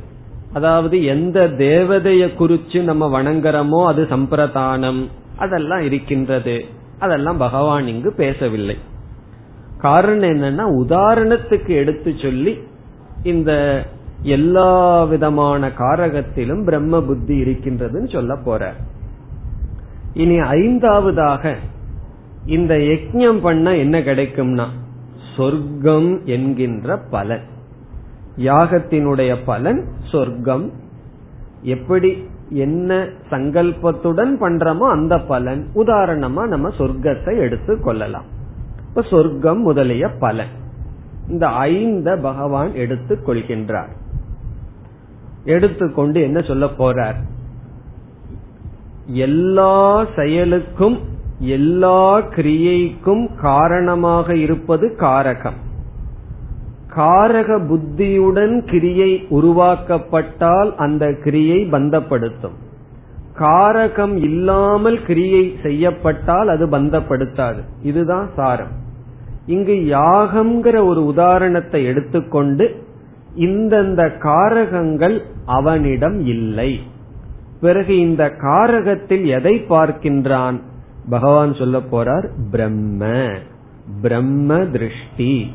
அதாவது 0.53 1.05
எந்த 1.05 1.47
தேவதைய 1.47 2.29
குறிச்சு 2.39 2.83
நம்ம 2.83 3.23
வணங்குறோமோ 3.23 3.87
அது 3.87 4.07
சம்பிரதானம் 4.11 5.07
அதெல்லாம் 5.39 5.81
இருக்கின்றது. 5.81 6.65
அதெல்லாம் 6.99 7.37
பகவான் 7.37 7.87
இங்கு 7.87 8.13
பேசவில்லை. 8.13 8.77
காரணம் 9.79 10.31
என்னன்னா 10.31 10.65
உதாரணத்துக்கு 10.87 11.69
எடுத்து 11.69 12.15
சொல்லி 12.23 12.59
இந்த 13.23 13.53
எல்லா 14.23 15.05
விதமான 15.05 15.69
காரகத்திலும் 15.69 16.65
பிரம்ம 16.65 17.03
புத்தி 17.03 17.43
இருக்கின்றதுன்னு 17.43 18.13
சொல்ல 18.13 18.37
போற. 18.37 18.75
இனி 20.15 20.39
ஐந்தாவதாக 20.39 21.55
இந்த 22.47 22.75
யஜ்யம் 22.75 23.41
பண்ண 23.41 23.77
என்ன 23.77 24.01
கிடைக்கும்னா 24.01 24.65
சொர்க்கம் 25.37 26.25
என்கின்ற 26.25 26.97
பலன். 26.97 27.43
யாகத்தினுடைய 28.37 29.37
பலன் 29.45 29.85
சொர்க்கம். 30.11 30.73
எப்படி 31.63 32.27
என்ன 32.49 33.09
சங்கல்பத்துடன் 33.31 34.37
பண்றோமோ 34.41 34.89
அந்த 34.91 35.19
பலன். 35.19 35.67
உதாரணமா 35.75 36.47
நம்ம 36.47 36.69
சொர்க்கத்தை 36.69 37.37
எடுத்து 37.37 37.81
கொள்ளலாம். 37.81 38.25
இப்ப 38.89 39.03
சொர்க்கம் 39.03 39.61
முதலிய 39.61 40.09
பலன். 40.09 40.57
இந்த 41.29 41.47
ஐந்த 41.47 42.17
பகவான் 42.17 42.75
எடுத்துக் 42.75 43.29
கொள்கின்றார். 43.29 43.89
எடுத்துக்கொண்டு 45.45 46.23
என்ன 46.23 46.41
சொல்ல 46.41 46.67
போறார்? 46.67 47.15
எல்லா 49.07 50.07
செயலுக்கும் 50.17 50.99
எல்லா 51.39 52.19
கிரியைக்கும் 52.19 53.29
காரணமாக 53.41 54.37
இருப்பது 54.37 54.97
காரகம். 54.99 55.67
காரக 56.97 57.67
புத்தியுடன் 57.67 58.65
கிரியை 58.65 59.27
உருவாக்கப்பட்டால் 59.31 60.75
அந்த 60.75 61.13
கிரியை 61.13 61.69
பந்தப்படுத்தும். 61.73 62.57
காரகம் 63.39 64.17
இல்லாமல் 64.17 65.03
கிரியை 65.03 65.57
செய்யப்பட்டால் 65.63 66.49
அது 66.49 66.67
பந்தப்படுத்தாது. 66.67 67.61
இதுதான் 67.83 68.31
சாரம். 68.37 68.87
இங்கு 69.47 69.73
யாகம்ங்கிற 69.73 70.87
ஒரு 70.87 71.07
உதாரணத்தை 71.07 71.85
எடுத்துக்கொண்டு 71.85 72.87
இந்தந்த 73.39 74.03
காரகங்கள் 74.19 75.17
அவனிடம் 75.45 76.19
இல்லை. 76.27 76.81
பிறகு 77.61 77.99
இந்த 77.99 78.25
காரகத்தில் 78.43 79.25
எதை 79.27 79.55
பார்க்கின்றான்? 79.69 80.59
பகவான் 81.09 81.55
சொல்ல 81.55 81.79
போறார் 81.79 82.29
பிரம்ம. 82.51 83.31
பிரம்ம 84.03 84.59
திருஷ்டி. 84.65 85.51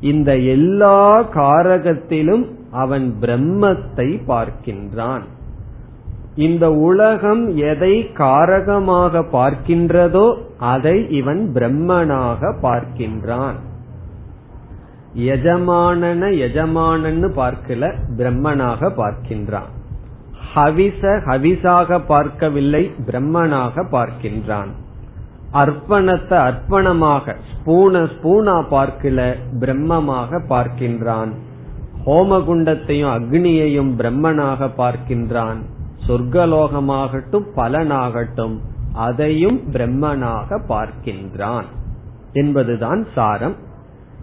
இந்த 0.00 0.36
எல்லா 0.36 1.22
காரகத்திலும் 1.34 2.44
அவன் 2.70 3.14
பிரம்மத்தை 3.20 4.08
பார்க்கின்றான். 4.28 5.24
இந்த 6.34 6.72
உலகம் 6.72 7.56
எதை 7.56 7.94
காரகமாக 8.18 9.22
பார்க்கின்றதோ 9.32 10.26
அதை 10.58 11.10
இவன் 11.10 11.50
பிரம்மனாக 11.54 12.54
பார்க்கின்றான். 12.62 13.58
எஜமானன 15.14 16.30
எஜமானன்னு 16.30 17.28
பார்க்கல 17.36 17.94
பிரம்மனாக 18.16 18.90
பார்க்கின்றான். 18.96 19.70
ஹவிச 20.54 21.00
ஹவிசாக 21.02 21.98
பார்க்கவில்லை 22.06 22.90
பிரம்மனாக 23.06 23.84
பார்க்கின்றான். 23.92 24.68
அர்ப்பணத்தை 25.52 26.38
அர்ப்பணமாக 26.38 27.34
ஸ்பூன 27.50 28.02
ஸ்பூனா 28.02 28.64
பார்க்கல 28.70 29.34
பிரம்மமாக 29.60 30.40
பார்க்கின்றான். 30.48 31.32
ஹோமகுண்டத்தையும் 32.06 33.12
அக்னியையும் 33.12 33.92
பிரம்மனாக 33.98 34.70
பார்க்கின்றான். 34.76 35.56
சொர்க்கலோகமாகட்டும் 36.06 37.46
பலனாகட்டும் 37.56 38.58
அதையும் 38.92 39.60
பிரம்மனாக 39.72 40.60
பார்க்கின்றான். 40.68 41.64
என்பதுதான் 42.32 43.06
சாரம். 43.14 43.54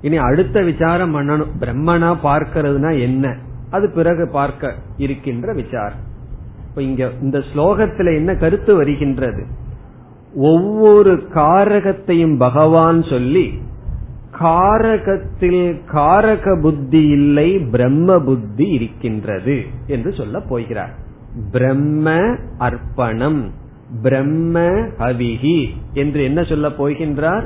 இனி 0.02 0.18
அடுத்த 0.18 0.62
விசாரம் 0.62 1.16
பண்ணணும். 1.16 1.47
பிரம்மனா 1.60 2.16
பார்க்கிறதுனா 2.24 3.02
என்ன? 3.02 3.36
அது 3.70 3.89
பிறகு 3.89 4.30
பார்க்க 4.32 4.76
இருக்கின்ற 4.97 5.54
விசாரம். 5.54 6.10
இப்ப 6.70 6.82
இங்க 6.82 7.10
இந்த 7.22 7.41
ஸ்லோகத்துல 7.54 8.16
என்ன 8.16 8.36
கருத்து 8.36 8.76
வருகின்றது? 8.76 9.45
ஒவ்வொரு 10.36 11.24
காரகத்தையும் 11.34 12.38
பகவான் 12.38 13.04
சொல்லி 13.04 13.60
காரகத்தில் 14.39 15.82
காரக 15.93 16.62
புத்தி 16.62 17.08
இல்லை 17.08 17.60
பிரம்ம 17.60 18.20
புத்தி 18.20 18.68
இருக்கின்றது 18.68 19.64
என்று 19.88 20.14
சொல்ல 20.14 20.39
போகிறார். 20.39 20.93
பிரம்ம 21.52 22.36
அர்ப்பணம் 22.58 23.52
பிரம்ம 24.02 24.60
ஹவிஹி 24.99 25.68
என்று 25.93 26.24
என்ன 26.24 26.43
சொல்ல 26.43 26.68
போகின்றார்? 26.70 27.45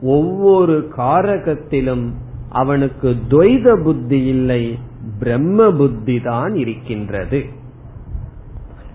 ஒவ்வொரு 0.00 0.88
காரகத்திலும் 0.96 2.12
அவனுக்கு 2.50 3.16
துவைத 3.28 3.82
புத்தி 3.82 4.24
இல்லை 4.24 4.78
பிரம்ம 5.18 5.70
புத்தி 5.70 6.20
தான் 6.20 6.54
இருக்கின்றது. 6.54 7.44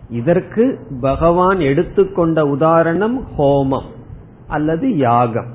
இதற்கு 0.10 0.80
பகவான் 1.02 1.60
எடுத்துக்கொண்ட 1.60 2.48
உதாரணம் 2.48 3.28
ஹோமம் 3.38 3.90
அல்லது 4.48 4.98
யாகம். 4.98 5.52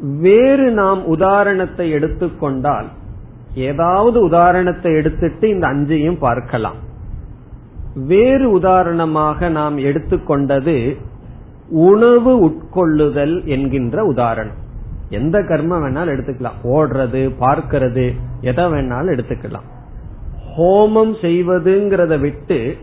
வேறு 0.00 0.70
நாம் 0.70 1.04
உதாரணத்தை 1.04 1.90
எடுத்துக்கொண்டால் 1.90 2.86
ஏதாவது 3.54 4.24
உதாரணத்தை 4.24 4.94
எடுத்துட்டு 4.94 5.48
இந்த 5.48 5.66
அஞ்சையும் 5.66 6.18
பார்க்கலாம். 6.18 6.76
வேறு 7.94 8.50
உதாரணமாக 8.50 9.48
நாம் 9.48 9.78
எடுத்துக்கொண்டது 9.78 10.96
உணவு 11.68 12.46
உட்கொள்ளுதல் 12.46 13.44
என்கின்ற 13.44 14.04
உதாரணம். 14.04 14.66
எந்த 15.08 15.38
கர்மம் 15.38 15.82
வேணாலும் 15.82 16.10
எடுத்துக்கலாம். 16.10 16.68
ஓடுறது 16.74 17.34
பார்க்கிறது 17.40 18.14
எதை 18.40 18.64
வேணாலும் 18.64 19.20
எடுத்துக்கலாம். 19.20 19.66
ஹோமம் 20.56 21.14
செய்வதுங்கிறத 21.22 22.20
விட்டு 22.20 22.76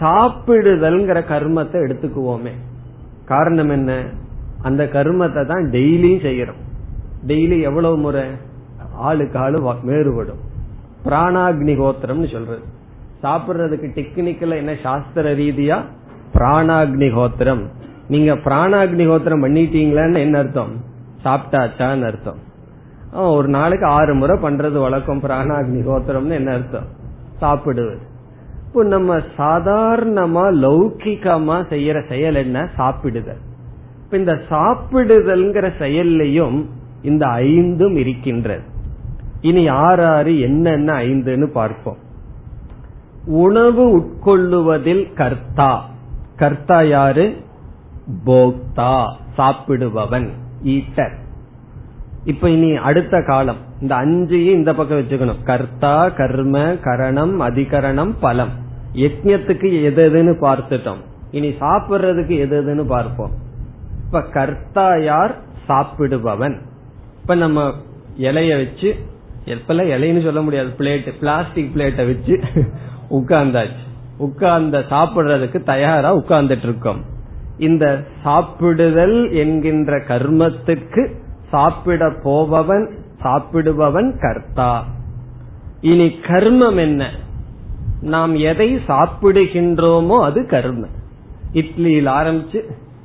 சாப்பிடுதல்ங்கிற 0.00 1.24
கர்மத்தை 1.30 1.76
எடுத்துக்குவோமே. 1.80 2.50
காரணம் 3.24 3.70
என்ன? 3.70 4.04
அந்த 4.62 4.84
கர்மத்தை 4.84 5.46
தான் 5.46 5.64
டெய்லியும் 5.64 6.24
செய்யறோம். 6.26 6.64
டெய்லி 7.26 7.62
எவ்வளவு 7.62 7.98
முறை? 7.98 8.22
ஆளுக்கு 8.92 9.38
ஆளு 9.38 9.72
வேறுபடும். 9.72 10.40
பிராணாக்னி 11.04 11.76
கோத்திரம்னு 11.76 12.32
சொல்றது. 12.32 12.62
சாப்பிடுறதுக்கு 13.22 13.88
டெக்னிக்கல 13.88 14.56
என்ன 14.56 14.76
சாஸ்திர 14.82 15.34
ரீதியா? 15.34 15.82
பிராணாக்னி 16.34 17.14
கோத்திரம். 17.14 17.84
நீங்க 18.08 18.34
பிராணாக்னிகோத்திரம் 18.34 19.42
பண்ணிட்டீங்களான்னு 19.44 20.18
என்ன 20.18 20.38
அர்த்தம்? 20.38 20.72
சாப்பிட்டாச்சான்னு 21.24 22.04
அர்த்தம். 22.04 22.38
ஒரு 23.12 23.48
நாளைக்கு 23.48 23.86
ஆறு 23.86 24.14
முறை 24.14 24.36
பண்றது 24.36 24.80
வழக்கம் 24.80 25.22
பிராணாக்னிகோத்திரம்னு 25.22 26.30
என்ன 26.30 26.52
அர்த்தம்? 26.52 26.86
சாப்பிடுவது 27.38 27.98
இப்போ 28.66 28.84
நம்ம 28.84 29.16
சாதாரணமா 29.16 30.44
லௌகிகமா 30.54 31.64
செய்யற 31.70 32.08
செயல் 32.08 32.34
என்ன? 32.34 32.68
சாப்பிடுதல். 32.76 33.40
இப்ப 34.04 34.16
இந்த 34.16 34.38
சாப்பிடுதல்ங்கிற 34.50 35.70
செயல்லையும் 35.78 36.68
இந்த 37.02 37.26
ஐந்தும் 37.26 37.96
இருக்கின்றது. 37.96 38.62
இனி 39.40 39.68
ஆறு 39.68 40.06
ஆறு 40.06 40.40
என்னென்ன 40.40 40.92
ஐந்துன்னு 40.92 41.46
பார்ப்போம். 41.46 41.96
உணவு 43.26 43.98
உட்கொள்ளுவதில் 43.98 45.14
கர்த்தா. 45.14 45.88
கர்த்தா 46.36 46.82
யாரு? 46.82 47.36
போக்தா 48.26 49.16
சாப்பிடுபவன் 49.38 50.28
ஈட்டர். 50.64 51.12
இப்ப 52.24 52.50
இனி 52.50 52.76
அடுத்த 52.76 53.22
காலம். 53.26 53.56
இந்த 53.80 53.94
அஞ்சையும் 53.94 54.52
இந்த 54.52 54.74
பக்கம் 54.74 54.98
வச்சுக்கணும். 54.98 55.42
கர்த்தா 55.42 56.08
கர்ம 56.08 56.58
கரணம் 56.58 57.40
அதிகரணம் 57.40 58.14
பலம். 58.20 58.50
யஜ்யத்துக்கு 58.92 59.82
எது 59.82 60.10
எதுன்னு 60.10 60.44
பார்த்துட்டோம். 60.44 61.00
இனி 61.30 61.48
சாப்பிடுறதுக்கு 61.48 62.38
எது 62.38 62.62
எதுன்னு 62.62 62.86
பார்ப்போம். 62.86 63.30
இப்ப 64.04 64.22
கர்த்தா 64.22 64.96
யார்? 64.96 65.36
சாப்பிடுபவன். 65.68 66.58
இப்ப 67.20 67.34
நம்ம 67.34 67.72
இலைய 68.18 68.56
வச்சு 68.56 68.96
எப்பெல்லாம் 69.44 69.90
இலைன்னு 69.90 70.24
சொல்ல 70.24 70.42
முடியாது. 70.42 70.68
பிளேட் 70.78 71.18
பிளாஸ்டிக் 71.18 71.70
பிளேட்டை 71.74 72.06
வச்சு 72.06 72.40
உட்கார்ந்தாச்சு. 73.10 73.84
உட்கார்ந்த 74.18 74.78
சாப்பிடுறதுக்கு 74.78 75.62
தயாரா 75.62 76.16
உட்கார்ந்துட்டு 76.16 76.62
இருக்கோம். 76.62 77.14
இந்த 77.58 78.04
சாப்பிடுதல் 78.24 79.32
என்கின்ற 79.32 79.96
கர்மத்துக்கு 79.98 81.10
சாப்பிட 81.48 82.12
போபவன் 82.22 82.90
சாப்பிடுபவன் 83.22 84.20
கர்த்தா. 84.20 84.84
இனி 85.80 86.06
கர்மம் 86.06 86.76
என்ன? 86.76 87.10
நாம் 88.00 88.34
எதை 88.34 88.76
சாப்பிடுகின்றோமோ 88.76 90.22
அது 90.22 90.46
கர்ம. 90.46 90.86
இட்லியில் 91.52 92.08
ஆரம்பிச்சு 92.08 92.60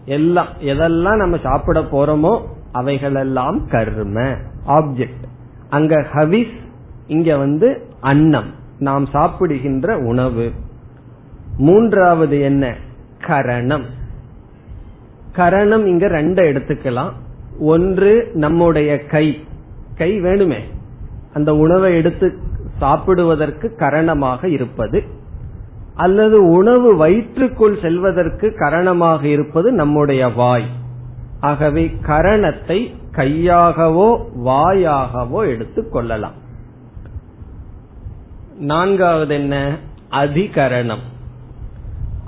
எல்லாம் 0.06 0.48
எதெல்லாம் 0.62 1.16
நம்ம 1.16 1.38
சாப்பிட 1.44 1.82
போறோமோ 1.82 2.42
அவைகளெல்லாம் 2.72 3.68
கர்ம. 3.68 4.22
ஆப்ஜெக்ட் 4.68 5.24
அங்க 5.70 5.96
ஹவிஸ் 5.96 6.56
இங்க 7.08 7.38
வந்து 7.38 7.82
அன்னம். 8.00 8.54
நாம் 8.80 9.06
சாப்பிடுகின்ற 9.06 9.98
உணவு. 9.98 10.52
மூன்றாவது 11.58 12.42
என்ன? 12.42 12.76
கரணம். 13.20 13.86
கரணம் 15.32 15.86
இங்க 15.86 16.08
ரெண்ட 16.08 16.40
எடுத்துக்கலாம். 16.52 17.12
ஒன்று 17.60 18.32
நம்முடைய 18.34 19.06
கை. 19.06 19.44
கை 19.96 20.22
வேணுமே. 20.22 20.60
அந்த 21.34 21.56
உணவை 21.56 21.96
எடுத்து 21.96 22.38
சாப்பிடுவதற்கு 22.78 23.76
கரணமாக 23.80 24.46
இருப்பது. 24.46 25.04
அல்லது 25.96 26.50
உணவு 26.50 26.96
வயிற்றுக்குள் 26.96 27.82
செல்வதற்கு 27.82 28.56
கரணமாக 28.60 29.24
இருப்பது 29.24 29.72
நம்முடைய 29.72 30.28
வாய். 30.28 30.66
ஆகவே 31.40 31.98
கரணத்தை 32.08 32.96
கையாகவோ 33.12 34.26
வாயாகவோ 34.46 35.48
எடுத்துக் 35.48 35.92
கொள்ளலாம். 35.92 36.34
நான்காவது 38.60 39.36
என்ன? 39.36 39.78
அதிகரணம். 40.12 41.02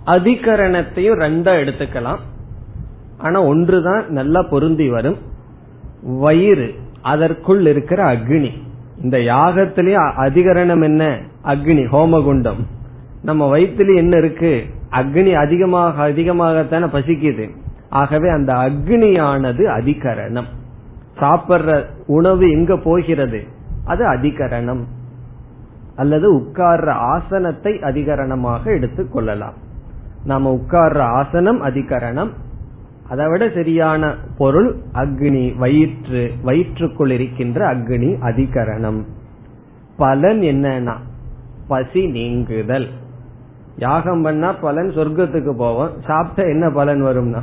அதிகரணத்தையும் 0.06 1.20
ரெண்டா 1.20 1.52
எடுத்துக்கலாம். 1.52 2.20
ஆனா 3.24 3.44
ஒன்றுதான் 3.44 4.10
நல்லா 4.10 4.42
பொருந்தி 4.42 4.90
வரும். 4.90 5.18
வயிறு 6.04 6.76
அதற்குள் 7.02 7.66
இருக்கிற 7.66 8.04
அக்னி. 8.04 8.50
இந்த 9.04 9.18
யாகத்திலேயே 9.18 10.12
அதிகரணம் 10.18 10.84
என்ன? 10.84 11.20
அக்னி 11.44 11.86
ஹோமகுண்டம். 11.92 12.66
நம்ம 13.22 13.58
வயிற்றுல 13.58 13.96
என்ன 13.96 14.18
இருக்கு? 14.18 14.64
அக்னி 14.92 15.34
அதிகமாக 15.34 16.10
அதிகமாகத்தானே 16.10 16.88
பசிக்குது. 16.88 17.50
ஆகவே 17.90 18.30
அந்த 18.30 18.54
அக்னியானது 18.54 19.66
அதிகரணம். 19.66 20.46
சாப்பிடுற 21.20 21.86
உணவு 22.06 22.52
எங்க 22.52 22.78
போகிறது? 22.78 23.44
அது 23.86 24.14
அதிகரணம். 24.14 24.84
அல்லது 25.96 26.36
உட்கார்ற 26.36 26.90
ஆசனத்தை 26.90 27.74
அதிகரணமாக 27.74 28.66
எடுத்துக் 28.66 29.12
கொள்ளலாம். 29.12 29.54
நாம 30.26 30.54
உட்கார்ற 30.54 30.98
ஆசனம் 30.98 31.64
அதிகரணம். 31.64 32.30
அதை 33.10 33.28
விட 33.28 33.50
சரியான 33.50 34.16
பொருள் 34.38 34.76
அக்னி 34.94 35.58
வயிற்று 35.58 36.32
வயிற்றுக்குள் 36.44 37.12
இருக்கின்ற 37.12 37.76
அக்னி 37.76 38.10
அதிகரணம். 38.22 39.02
பலன் 39.98 40.40
என்னன்னா 40.40 40.96
பசி 41.68 42.06
நீங்குதல். 42.08 42.88
யாகம் 43.78 44.22
பண்ணா 44.22 44.52
பலன் 44.52 44.90
சொர்க்கத்துக்கு 44.90 45.58
போவோம். 45.58 45.90
சாப்பிட்டா 46.06 46.50
என்ன 46.52 46.70
பலன் 46.70 47.04
வரும்னா 47.04 47.42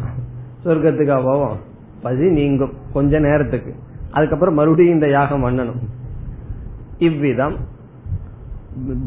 சொர்க்கத்துக்கா 0.65 1.25
போவோம். 1.25 1.57
பசி 2.03 2.31
நீங்கும் 2.31 2.73
கொஞ்ச 2.93 3.19
நேரத்துக்கு. 3.19 3.75
அதுக்கப்புறம் 4.11 4.55
மறுபடியும் 4.55 4.95
இந்த 4.95 5.09
யாகம் 5.09 5.45
பண்ணணும். 5.45 5.81
இவ்விதம் 6.99 7.57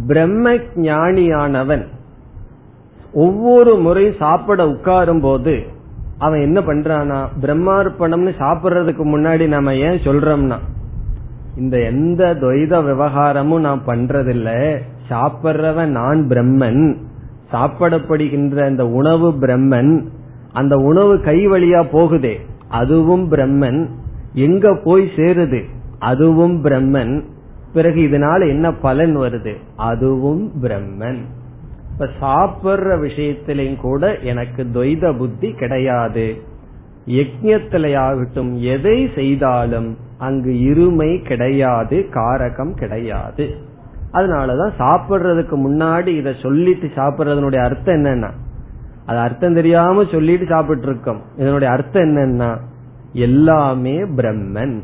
பிரம்ம 0.08 0.54
ஞானியானவன் 0.76 1.88
ஒவ்வொரு 3.14 3.76
முறை 3.76 4.16
சாப்பிட 4.20 4.66
உட்காரும் 4.66 5.22
போது 5.22 5.73
அவன் 6.26 6.46
என்ன 6.48 6.60
பண்றானா 6.68 7.20
பிரம்மார்ப்பணம்னு 7.44 8.32
சாப்பிடுறதுக்கு 8.44 9.04
முன்னாடி 9.14 9.46
நம்ம 9.48 9.76
ஏன் 9.88 10.00
சொல்றோம்னா 10.08 10.58
இந்த 11.62 11.76
எந்த 11.92 12.22
துவைத 12.42 12.74
விவகாரமும் 12.84 13.66
நான் 13.68 13.82
பண்றதில்ல 13.88 14.50
சாப்பிட்றவன் 15.10 15.92
நான் 16.00 16.22
பிரம்மன் 16.32 16.84
சாப்பிடப்படுகின்ற 17.54 18.58
இந்த 18.70 18.86
உணவு 19.00 19.28
பிரம்மன் 19.44 19.94
அந்த 20.54 20.76
உணவு 20.90 21.14
கை 21.28 21.38
வழியா 21.48 21.82
போகுதே 21.92 22.36
அதுவும் 22.80 23.26
பிரம்மன் 23.32 23.82
எங்க 24.48 24.68
போய் 24.84 25.06
சேருது 25.18 25.62
அதுவும் 26.10 26.56
பிரம்மன் 26.64 27.14
பிறகு 27.76 28.00
இதனால 28.08 28.40
என்ன 28.48 28.68
பலன் 28.86 29.16
வருது 29.18 29.54
அதுவும் 29.90 30.44
பிரம்மன். 30.64 31.22
இப்ப 31.94 32.08
சாப்பிடுற 32.22 32.96
விஷயத்திலையும் 33.00 33.82
கூட 33.82 34.18
எனக்கு 34.18 34.64
துவைத 34.74 35.18
புத்தி 35.18 35.54
கிடையாது. 35.54 36.42
யஜ்யத்திலையாகட்டும் 37.08 38.54
எதை 38.60 39.10
செய்தாலும் 39.16 39.98
அங்கு 40.18 40.52
இருமை 40.52 41.24
கிடையாது 41.24 42.06
காரகம் 42.12 42.74
கிடையாது. 42.74 43.46
அதனாலதான் 44.14 44.72
சாப்பிடுறதுக்கு 44.80 45.56
முன்னாடி 45.68 46.08
இத 46.08 46.34
சொல்லிட்டு 46.42 46.90
சாப்பிடுறதனுடைய 46.96 47.64
அர்த்தம் 47.64 47.96
என்னன்னா 47.96 48.32
அது 49.06 49.18
அர்த்தம் 49.18 49.54
தெரியாம 49.54 50.04
சொல்லிட்டு 50.12 50.46
சாப்பிட்டு 50.46 50.88
இருக்கோம் 50.88 51.22
இதனுடைய 51.38 51.74
அர்த்தம் 51.74 52.04
என்னன்னா 52.04 52.58
எல்லாமே 53.14 53.96
பிரம்மன். 54.00 54.82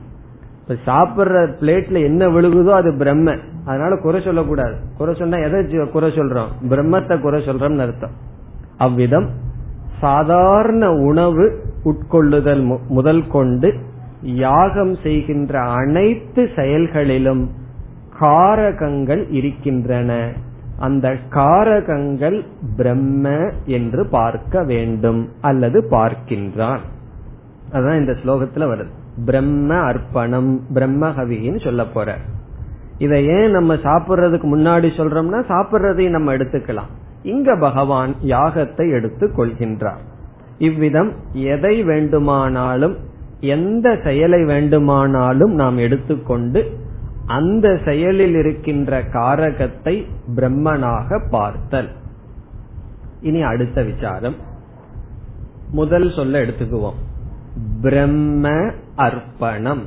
சாப்பிடுற 0.86 1.38
பிளேட்ல 1.62 2.04
என்ன 2.04 2.28
விழுகுதோ 2.28 2.70
அது 2.70 2.92
பிரம்ம. 2.92 3.38
அதனால 3.66 3.98
குறை 3.98 4.22
சொல்லக்கூடாது. 4.22 4.76
குறை 4.98 5.16
சொன்னா 5.16 5.38
எதை 5.38 5.78
குறை 5.92 6.10
சொல்றோம்? 6.10 6.52
பிரம்மத்தை 6.70 7.20
குறை 7.20 7.46
சொல்றோம்னு 7.46 7.80
அர்த்தம். 7.80 8.12
அவ்விதம் 8.78 9.30
சாதாரண 10.00 10.92
உணவு 10.92 11.64
உட்கொள்ளுதல் 11.84 12.78
முதல் 12.88 13.28
கொண்டு 13.28 13.74
யாகம் 14.22 14.96
செய்கின்ற 14.96 15.60
அனைத்து 15.60 16.50
செயல்களிலும் 16.56 17.52
காரகங்கள் 18.20 19.26
இருக்கின்றன. 19.30 20.32
அந்த 20.80 21.16
காரகங்கள் 21.30 22.46
பிரம்ம 22.78 23.52
என்று 23.66 24.06
பார்க்க 24.06 24.64
வேண்டும் 24.64 25.30
அல்லது 25.42 25.88
பார்க்கின்றான். 25.92 26.80
அதான் 27.72 28.00
இந்த 28.00 28.12
ஸ்லோகத்துல 28.12 28.68
வருது. 28.72 28.98
பிரம்ம 29.26 29.76
அர்ப்பணம் 29.76 30.62
பிரம்மஹவின்னு 30.74 31.64
சொல்ல 31.64 31.86
போற. 31.86 32.18
இதை 32.98 33.26
ஏன் 33.26 33.52
நம்ம 33.52 33.74
சாப்பிடுறதுக்கு 33.74 34.48
முன்னாடி 34.56 34.88
சொல்றோம்னா 34.98 35.40
சாப்பிடுறதையும் 35.48 36.10
நம்ம 36.10 36.34
எடுத்துக்கலாம். 36.34 36.90
இங்க 37.24 37.56
பகவான் 37.56 38.16
யாகத்தை 38.24 38.92
எடுத்து 38.92 39.32
கொள்கின்றார். 39.38 40.04
இவ்விதம் 40.58 41.14
எதை 41.34 41.84
வேண்டுமானாலும் 41.84 42.98
எந்த 43.40 44.00
செயலை 44.04 44.44
வேண்டுமானாலும் 44.44 45.54
நாம் 45.54 45.78
எடுத்துக்கொண்டு 45.78 46.78
அந்த 47.26 47.80
செயலில் 47.86 48.36
இருக்கின்ற 48.36 49.02
காரகத்தை 49.02 50.06
பிரம்மனாக 50.36 51.30
பார்த்தல். 51.30 51.90
இனி 53.22 53.42
அடுத்த 53.42 53.84
விசாரம். 53.84 54.36
முதல் 55.72 56.12
சொல்ல 56.12 56.42
எடுத்துக்குவோம். 56.42 57.00
பிரம்ம 57.82 58.72
அர்ப்பணம். 58.96 59.84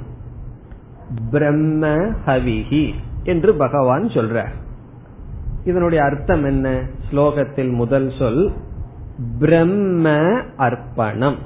பிரம்ம 1.30 1.86
ஹவிஹி 2.26 2.92
என்று 3.24 3.54
பகவான் 3.54 4.02
சொல்றார். 4.02 4.52
இதனுடைய 5.64 6.04
அர்த்தம் 6.04 6.44
என்ன? 6.44 6.82
ஸ்லோகத்தில் 7.10 7.72
முதல் 7.72 8.12
சொல் 8.18 8.52
பிரம்ம 9.38 10.10
அர்ப்பணம். 10.56 11.36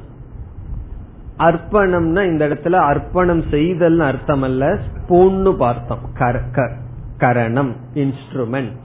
அர்ப்பணம்னா 1.38 2.26
இந்த 2.26 2.48
இடத்துல 2.48 2.72
அர்ப்பணம் 2.72 3.42
செய்தல் 3.50 4.00
அர்த்தம் 4.00 4.42
அல்ல 4.42 4.78
ஸ்பூன்னு 4.86 5.56
பார்த்தோம். 5.56 5.98
கரணம் 7.18 7.76
இன்ஸ்ட்ருமெண்ட் 7.94 8.84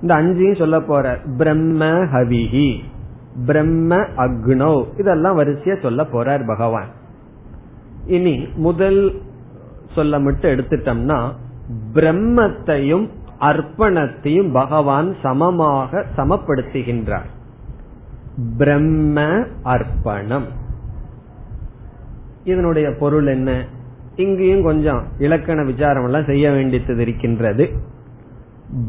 இந்த 0.00 0.14
அஞ்சையும் 0.14 0.58
சொல்ல 0.58 0.80
போற 0.80 1.18
பிரம்ம 1.36 1.84
ஹவிஹி. 1.84 2.78
பிரம்ம 3.46 3.96
அக்னோ. 3.96 4.86
இதெல்லாம் 4.98 5.38
வரிசையா 5.38 5.82
சொல்ல 5.82 6.02
போறார் 6.02 6.46
பகவான். 6.46 6.88
இனி 8.06 8.48
முதல் 8.54 9.20
சொல்ல 9.94 10.18
மட்டும் 10.18 10.50
எடுத்துட்டோம்னா 10.50 11.32
பிரம்மத்தையும் 11.94 13.08
அர்ப்பணத்தையும் 13.40 14.52
பகவான் 14.52 15.16
சமமாக 15.22 16.04
சமப்படுத்துகின்றார். 16.16 17.30
பிரம்ம 18.58 19.44
அர்ப்பணம். 19.62 20.46
இதனுடைய 22.44 22.90
பொருள் 22.98 23.26
என்ன? 23.26 23.66
இங்கேயும் 24.16 24.62
கொஞ்சம் 24.62 25.04
இலக்கண 25.18 25.64
விசாரம் 25.64 26.04
எல்லாம் 26.04 26.24
செய்ய 26.24 26.50
வேண்டியது 26.50 26.96
இருக்கின்றது. 26.96 27.68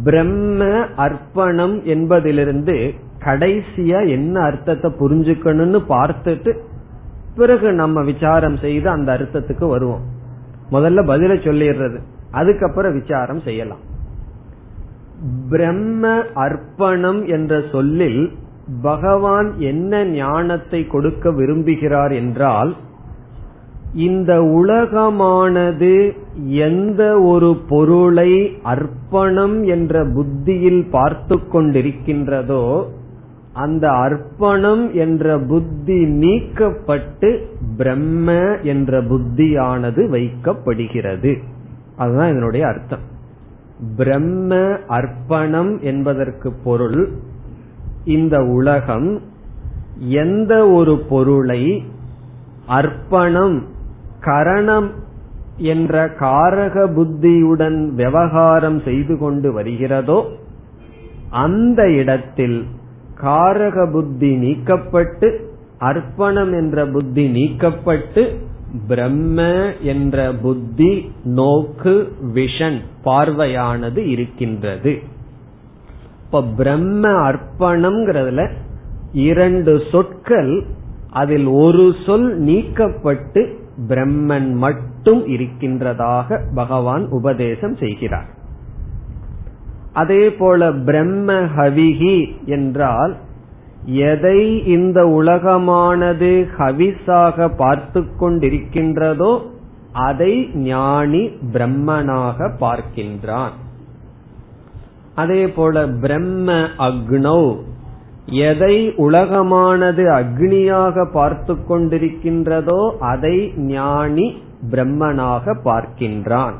பிரம்ம 0.03 0.85
அர்ப்பணம் 0.95 1.83
என்பதிலிருந்து 1.83 2.93
கடைசியா 3.25 4.07
என்ன 4.07 4.35
அர்த்தத்தை 4.39 4.91
புரிஞ்சுக்கணும்னு 4.99 5.79
பார்த்துட்டு 5.89 6.57
பிறகு 7.35 7.73
நம்ம 7.73 8.01
விசாரம் 8.01 8.57
செய்து 8.57 8.89
அந்த 8.89 9.09
அர்த்தத்துக்கு 9.17 9.67
வருவோம். 9.67 10.03
முதல்ல 10.71 11.01
பதில 11.11 11.33
சொல்லிடுறது. 11.47 11.99
அதுக்கப்புறம் 12.31 12.95
விசாரம் 12.99 13.39
செய்யலாம். 13.39 13.83
பிரம்ம 15.49 16.23
அர்ப்பணம் 16.33 17.25
என்ற 17.25 17.61
சொல்லில் 17.71 18.31
பகவான் 18.81 19.49
என்ன 19.57 20.03
ஞானத்தை 20.05 20.87
கொடுக்க 20.87 21.31
விரும்புகிறார் 21.31 22.13
என்றால் 22.13 22.75
இந்த 23.93 24.33
உலகமானது 24.41 26.11
எந்த 26.67 27.21
ஒரு 27.21 27.49
பொருளை 27.69 28.31
அர்ப்பணம் 28.63 29.63
என்ற 29.63 30.05
புத்தியில் 30.13 30.83
பார்த்து 30.89 31.35
கொண்டிருக்கின்றதோ 31.35 32.65
அந்த 33.53 33.91
அர்ப்பணம் 33.91 34.93
என்ற 34.93 35.39
புத்தி 35.39 36.05
நீக்கப்பட்டு 36.05 37.39
பிரம்ம 37.77 38.31
என்ற 38.57 39.01
புத்தியானது 39.03 40.09
வைக்கப்படுகிறது. 40.09 41.37
அதுதான் 41.97 42.29
இதனுடைய 42.29 42.67
அர்த்தம். 42.67 43.11
பிரம்ம 43.95 44.77
அர்ப்பணம் 44.87 45.79
என்பதற்கு 45.81 46.53
பொருள் 46.63 47.09
இந்த 48.05 48.43
உலகம் 48.45 49.21
எந்த 49.97 50.69
ஒரு 50.69 50.99
பொருளை 51.09 51.83
அர்ப்பணம் 52.67 53.63
கரணம் 54.19 54.89
என்ற 55.57 56.05
காரக 56.05 56.93
புத்தியுடன் 56.93 57.93
விவகாரம் 57.95 58.79
செய்து 58.79 59.17
கொண்டு 59.17 59.51
வருகிறதோ 59.51 60.31
அந்த 61.29 61.91
இடத்தில் 61.91 62.65
காரக 63.23 63.91
புத்தி 63.91 64.31
நீக்கப்பட்டு 64.35 65.37
அர்ப்பணம் 65.77 66.53
என்ற 66.53 66.85
புத்தி 66.85 67.25
நீக்கப்பட்டு 67.27 68.37
பிரம்ம 68.87 69.71
என்ற 69.81 70.33
புத்தி 70.41 71.11
நோக்கு 71.23 72.11
விஷன் 72.33 72.79
பார்வையானது 73.03 74.09
இருக்கின்றது. 74.09 75.01
இப்ப 76.25 76.43
பிரம்ம 76.43 77.09
அர்ப்பணம்ங்கிறதுல 77.09 78.49
இரண்டு 79.13 79.81
சொற்கள் 79.91 80.63
அதில் 81.09 81.45
ஒரு 81.45 81.93
சொல் 82.05 82.41
நீக்கப்பட்டு 82.41 83.41
பிரம்மன் 83.89 84.53
மட்டும் 84.53 85.27
இருக்கின்றதாக 85.27 86.41
பகவான் 86.55 87.07
உபதேசம் 87.09 87.75
செய்கிறார். 87.75 88.32
அதே 89.93 90.23
போல 90.31 90.71
பிரம்ம 90.71 91.33
ஹவிகி 91.55 92.17
என்றால் 92.45 93.13
எதை 93.85 94.39
இந்த 94.65 94.99
உலகமானது 95.19 96.29
ஹவிஸாக 96.57 97.47
பார்த்து 97.55 98.01
கொண்டிருக்கின்றதோ 98.19 99.33
அதை 99.91 100.33
ஞானி 100.53 101.23
பிரம்மனாக 101.53 102.47
பார்க்கின்றான். 102.59 103.53
அதே 105.15 105.41
போல 105.49 105.85
பிரம்ம 105.87 106.55
அக்னோ 106.77 107.41
எதை 108.25 108.75
உலகமானது 108.97 110.03
அக்னியாக 110.19 111.05
பார்த்து 111.11 111.53
கொண்டிருக்கின்றதோ 111.69 112.81
அதை 112.99 113.35
ஞானி 113.57 114.27
பிரம்மனாக 114.71 115.55
பார்க்கின்றான். 115.65 116.55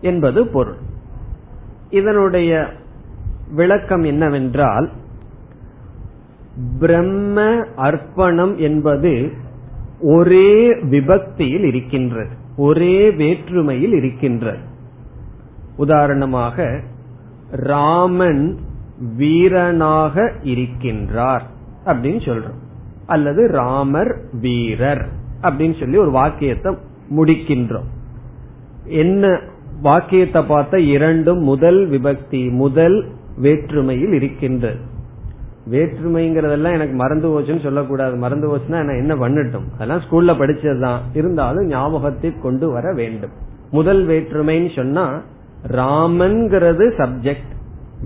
என்பது 0.00 0.46
பொருள். 0.46 0.80
இதனுடைய 1.92 2.66
விளக்கம் 3.54 4.02
என்னவென்றால் 4.02 4.90
பிரம்ம 6.78 7.64
அர்ப்பணம் 7.76 8.58
என்பது 8.58 9.32
ஒரே 10.00 10.74
விபக்தியில் 10.74 11.64
இருக்கின்றது 11.64 12.40
ஒரே 12.56 13.10
வேற்றுமையில் 13.10 13.92
இருக்கின்றது. 13.92 14.58
உதாரணமாக 15.76 16.80
ராமன் 17.50 18.58
வீரனாக 19.16 20.32
இருக்கின்றார் 20.42 21.42
அப்படின்னு 21.84 22.20
சொல்றோம். 22.24 22.60
அல்லது 23.06 23.46
ராமர் 23.46 24.20
வீரர் 24.40 25.08
அப்படின்னு 25.42 25.80
சொல்லி 25.80 25.96
ஒரு 25.96 26.10
வாக்கியத்தை 26.10 26.76
முடிக்கின்றோம். 27.16 27.88
என்ன 28.84 29.40
வாக்கியத்தை 29.82 30.42
பார்த்த 30.42 30.80
இரண்டும் 30.80 31.38
முதல் 31.38 31.90
விபக்தி 31.90 32.50
முதல் 32.50 33.04
வேற்றுமையில் 33.36 34.12
இருக்கின்றது 34.12 34.90
வேற்றுமைங்கிறதெல்லாம் 35.70 36.72
எனக்கு 36.72 36.94
மறந்து 36.94 37.28
போச்சுன்னு 37.28 37.62
சொல்லக்கூடாது. 37.62 38.16
மறந்து 38.16 38.46
போச்சுன்னா 38.56 38.84
நான் 38.84 39.00
என்ன 39.00 39.14
பண்ணட்டும்? 39.14 39.66
அதெல்லாம் 39.74 40.00
ஸ்கூல்ல 40.00 40.32
படிச்சதுதான். 40.32 40.98
இருந்தாலும் 41.14 41.66
ஞாபகத்தை 41.66 42.32
கொண்டு 42.42 42.70
வர 42.70 42.92
வேண்டும். 42.92 43.30
முதல் 43.70 44.06
வேற்றுமைன்னு 44.06 44.76
சொன்னா 44.76 45.22
ராமன்கிறது 45.70 46.86
சப்ஜெக்ட் 46.98 47.52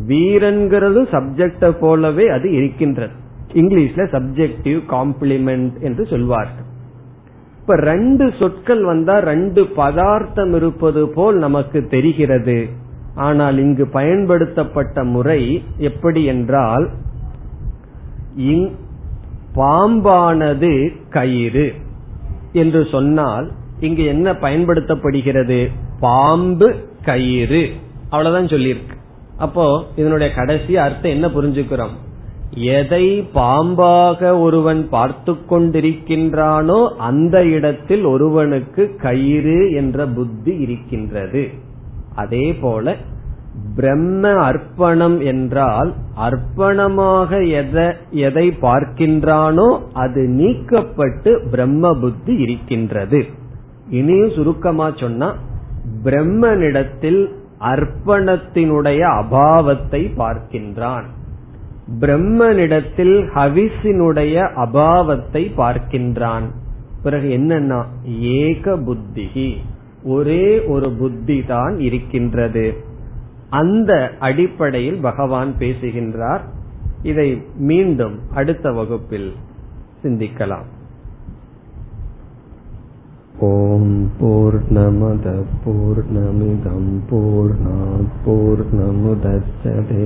வீரன்கிறது 0.09 1.03
சப்ஜெக்ட 1.13 1.71
போலவே 1.81 2.29
அது 2.29 2.53
இருக்கின்றது. 2.53 3.13
இங்கிலீஷ்ல 3.53 4.05
சப்ஜெக்டிவ் 4.15 4.81
காம்ப்ளிமெண்ட் 4.91 5.81
என்று 5.81 6.07
சொல்வார்கள். 6.07 6.66
இப்ப 7.67 7.79
ரெண்டு 7.83 8.25
சொற்கள் 8.39 8.83
வந்தா 8.89 9.15
ரெண்டு 9.19 9.63
பதார்த்தம் 9.79 10.53
இருப்பது 10.55 11.01
போல் 11.15 11.37
நமக்கு 11.45 11.79
தெரிகிறது. 11.95 12.59
ஆனால் 13.25 13.57
இங்கு 13.59 13.85
பயன்படுத்தப்பட்ட 13.97 15.05
முறை 15.15 15.41
எப்படி 15.89 16.23
என்றால் 16.25 16.87
பாம்பானது 19.59 20.73
கயிறு 21.11 21.67
என்று 22.63 22.83
சொன்னால் 22.95 23.49
இங்கு 23.81 24.05
என்ன 24.15 24.37
பயன்படுத்தப்படுகிறது? 24.47 25.61
பாம்பு 26.01 26.71
கயிறு. 27.11 27.65
அவ்வளவுதான் 28.09 28.53
சொல்லியிருக்கு. 28.55 28.97
அப்போ 29.39 29.67
இதனுடைய 29.97 30.31
கடைசி 30.41 30.77
அர்த்தம் 30.87 31.17
என்ன 31.17 31.27
புரிஞ்சுக்கிறோம்? 31.39 31.97
எதை 32.53 33.29
பாம்பாக 33.35 34.41
ஒருவன் 34.41 34.89
பார்த்து 34.89 35.33
கொண்டிருக்கின்றானோ 35.51 36.89
அந்த 36.97 37.45
இடத்தில் 37.45 38.05
ஒருவனுக்கு 38.05 38.97
கயிறு 38.97 39.73
என்ற 39.73 40.07
புத்தி 40.07 40.57
இருக்கின்றது. 40.57 41.51
அதே 42.15 42.53
போல 42.55 42.97
பிரம்ம 43.77 44.29
அர்ப்பணம் 44.29 45.21
என்றால் 45.21 45.95
அர்ப்பணமாக 46.17 47.31
எதை 47.53 47.87
எதை 48.11 48.47
பார்க்கின்றானோ 48.61 49.79
அது 49.93 50.23
நீக்கப்பட்டு 50.23 51.49
பிரம்ம 51.51 51.95
புத்தி 51.95 52.37
இருக்கின்றது. 52.37 53.27
இனியும் 53.91 54.31
சுருக்கமா 54.31 54.91
சொன்னா 54.95 55.35
பிரம்மனிடத்தில் 56.05 57.31
அர்ப்பணத்தினுடைய 57.61 59.01
அபாவத்தை 59.21 60.03
பார்க்கின்றான். 60.17 61.07
பிரம்மனிடத்தில் 62.02 63.16
ஹவிசினுடைய 63.36 64.36
அபாவத்தை 64.66 65.44
பார்க்கின்றான் 65.56 66.48
பிறகு 67.04 67.28
என்னன்னா 67.38 67.80
ஏக 68.40 68.76
புத்திகி 68.80 69.50
ஒரே 70.08 70.46
ஒரு 70.68 70.90
புத்தி 70.96 71.38
தான் 71.46 71.76
இருக்கின்றது 71.80 72.66
அந்த 73.54 73.94
அடிப்படையில் 74.20 75.00
பகவான் 75.02 75.52
பேசுகின்றார் 75.58 76.44
இதை 77.04 77.30
மீண்டும் 77.68 78.16
அடுத்த 78.34 78.72
வகுப்பில் 78.72 79.32
சிந்திக்கலாம் 80.04 80.70
ॐ 83.42 83.86
पूर्णमदः 84.18 85.38
पूर्णमिदं 85.62 86.84
पूर्णात् 87.10 88.12
पूर्णमुदच्छते 88.26 90.06